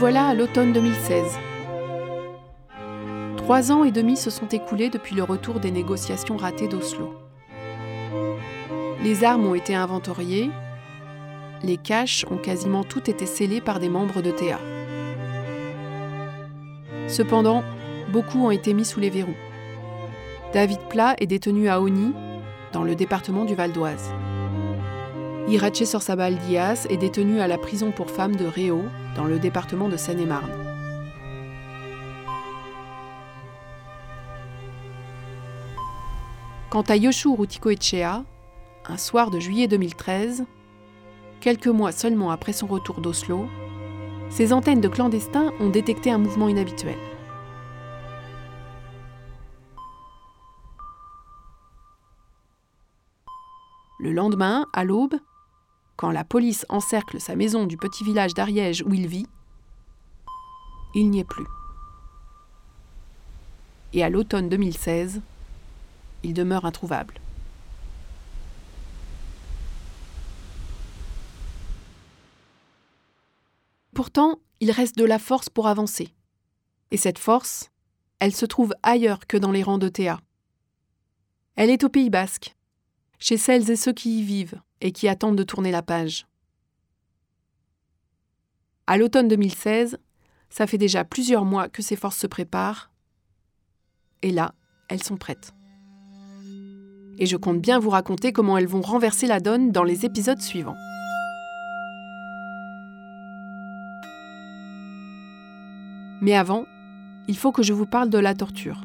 Voilà 0.09 0.27
à 0.27 0.33
l'automne 0.33 0.71
2016. 0.71 1.37
Trois 3.35 3.73
ans 3.73 3.83
et 3.83 3.91
demi 3.91 4.15
se 4.15 4.29
sont 4.29 4.47
écoulés 4.47 4.89
depuis 4.89 5.15
le 5.15 5.23
retour 5.23 5.59
des 5.59 5.69
négociations 5.69 6.37
ratées 6.37 6.69
d'Oslo. 6.69 7.13
Les 9.03 9.25
armes 9.25 9.45
ont 9.45 9.53
été 9.53 9.75
inventoriées, 9.75 10.49
les 11.61 11.75
caches 11.75 12.25
ont 12.31 12.37
quasiment 12.37 12.85
toutes 12.85 13.09
été 13.09 13.25
scellées 13.25 13.59
par 13.59 13.81
des 13.81 13.89
membres 13.89 14.21
de 14.21 14.31
TA. 14.31 14.59
Cependant, 17.09 17.61
beaucoup 18.09 18.45
ont 18.45 18.51
été 18.51 18.73
mis 18.73 18.85
sous 18.85 19.01
les 19.01 19.09
verrous. 19.09 19.35
David 20.53 20.79
Plat 20.89 21.17
est 21.19 21.27
détenu 21.27 21.67
à 21.67 21.81
Oni, 21.81 22.13
dans 22.71 22.85
le 22.85 22.95
département 22.95 23.43
du 23.43 23.55
Val 23.55 23.73
d'Oise. 23.73 24.13
Irache 25.49 25.85
Sorsabal 25.85 26.35
Diaz 26.39 26.87
est 26.89 26.97
détenu 26.97 27.39
à 27.39 27.47
la 27.47 27.57
prison 27.57 27.91
pour 27.91 28.11
femmes 28.11 28.35
de 28.35 28.43
Réau, 28.43 28.83
dans 29.15 29.23
le 29.23 29.39
département 29.39 29.87
de 29.87 29.95
Seine-et-Marne. 29.95 30.51
Quant 36.69 36.81
à 36.81 36.97
Yoshu 36.97 37.29
Rutiko-Echea, 37.29 38.25
un 38.89 38.97
soir 38.97 39.31
de 39.31 39.39
juillet 39.39 39.69
2013, 39.69 40.43
quelques 41.39 41.67
mois 41.67 41.93
seulement 41.93 42.29
après 42.31 42.51
son 42.51 42.67
retour 42.67 42.99
d'Oslo, 42.99 43.47
ses 44.29 44.51
antennes 44.51 44.81
de 44.81 44.89
clandestins 44.89 45.53
ont 45.61 45.69
détecté 45.69 46.11
un 46.11 46.17
mouvement 46.17 46.49
inhabituel. 46.49 46.97
Le 53.97 54.11
lendemain, 54.11 54.67
à 54.73 54.83
l'aube, 54.83 55.15
quand 55.97 56.11
la 56.11 56.23
police 56.23 56.65
encercle 56.69 57.19
sa 57.19 57.35
maison 57.35 57.65
du 57.65 57.75
petit 57.75 58.03
village 58.03 58.35
d'Ariège 58.35 58.83
où 58.85 58.93
il 58.93 59.07
vit, 59.07 59.27
il 60.95 61.09
n'y 61.09 61.19
est 61.19 61.23
plus. 61.23 61.47
Et 63.93 64.03
à 64.03 64.09
l'automne 64.09 64.47
2016, 64.47 65.21
il 66.23 66.33
demeure 66.33 66.65
introuvable. 66.65 67.15
Pourtant, 73.93 74.39
il 74.59 74.69
reste 74.69 74.97
de 74.97 75.05
la 75.05 75.17
force 75.17 75.49
pour 75.49 75.67
avancer. 75.67 76.13
Et 76.91 76.97
cette 76.97 77.17
force, 77.17 77.71
elle 78.19 78.33
se 78.33 78.45
trouve 78.45 78.75
ailleurs 78.83 79.25
que 79.25 79.37
dans 79.37 79.51
les 79.51 79.63
rangs 79.63 79.79
de 79.79 79.89
Théa. 79.89 80.19
Elle 81.55 81.71
est 81.71 81.83
au 81.83 81.89
Pays 81.89 82.11
basque, 82.11 82.55
chez 83.17 83.37
celles 83.37 83.71
et 83.71 83.75
ceux 83.75 83.93
qui 83.93 84.19
y 84.19 84.23
vivent, 84.23 84.61
et 84.81 84.91
qui 84.91 85.07
attendent 85.07 85.37
de 85.37 85.43
tourner 85.43 85.71
la 85.71 85.81
page. 85.81 86.27
À 88.85 88.97
l'automne 88.97 89.27
2016, 89.27 89.97
ça 90.49 90.67
fait 90.67 90.77
déjà 90.77 91.03
plusieurs 91.03 91.45
mois 91.45 91.67
que 91.67 91.81
ces 91.81 91.95
forces 91.95 92.17
se 92.17 92.27
préparent, 92.27 92.91
et 94.21 94.31
là, 94.31 94.53
elles 94.89 95.03
sont 95.03 95.17
prêtes. 95.17 95.53
Et 97.19 97.25
je 97.25 97.35
compte 97.35 97.61
bien 97.61 97.79
vous 97.79 97.89
raconter 97.89 98.31
comment 98.31 98.57
elles 98.57 98.67
vont 98.67 98.81
renverser 98.81 99.27
la 99.27 99.39
donne 99.39 99.71
dans 99.71 99.83
les 99.83 100.05
épisodes 100.05 100.41
suivants. 100.41 100.77
Mais 106.21 106.35
avant, 106.35 106.65
il 107.27 107.37
faut 107.37 107.51
que 107.51 107.63
je 107.63 107.73
vous 107.73 107.85
parle 107.85 108.09
de 108.09 108.17
la 108.17 108.33
torture. 108.33 108.83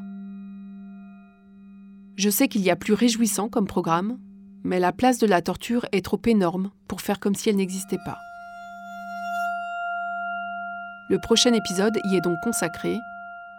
Je 2.16 2.28
sais 2.28 2.48
qu'il 2.48 2.62
y 2.62 2.70
a 2.70 2.76
plus 2.76 2.92
réjouissant 2.92 3.48
comme 3.48 3.66
programme, 3.66 4.18
mais 4.64 4.80
la 4.80 4.92
place 4.92 5.18
de 5.18 5.26
la 5.26 5.42
torture 5.42 5.86
est 5.92 6.04
trop 6.04 6.20
énorme 6.26 6.70
pour 6.88 7.00
faire 7.00 7.20
comme 7.20 7.34
si 7.34 7.48
elle 7.48 7.56
n'existait 7.56 7.98
pas. 8.04 8.18
Le 11.08 11.18
prochain 11.18 11.52
épisode 11.52 11.98
y 12.04 12.16
est 12.16 12.20
donc 12.20 12.38
consacré, 12.42 12.98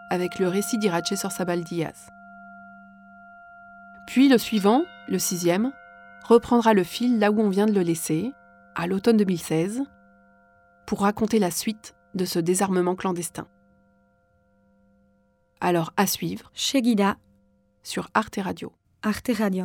avec 0.09 0.39
le 0.39 0.47
récit 0.47 0.77
d'Irache 0.77 1.13
Sorsabal 1.13 1.63
Diaz. 1.63 2.09
Puis 4.07 4.29
le 4.29 4.37
suivant, 4.37 4.83
le 5.07 5.19
sixième, 5.19 5.71
reprendra 6.23 6.73
le 6.73 6.83
fil 6.83 7.19
là 7.19 7.31
où 7.31 7.39
on 7.39 7.49
vient 7.49 7.65
de 7.65 7.73
le 7.73 7.81
laisser, 7.81 8.31
à 8.75 8.87
l'automne 8.87 9.17
2016, 9.17 9.83
pour 10.85 11.01
raconter 11.01 11.39
la 11.39 11.51
suite 11.51 11.95
de 12.15 12.25
ce 12.25 12.39
désarmement 12.39 12.95
clandestin. 12.95 13.47
Alors 15.59 15.93
à 15.95 16.07
suivre 16.07 16.51
chez 16.53 16.81
Guida 16.81 17.17
sur 17.83 18.09
Arte 18.13 18.39
Radio. 18.41 18.73
Arte 19.01 19.31
Radio. 19.37 19.63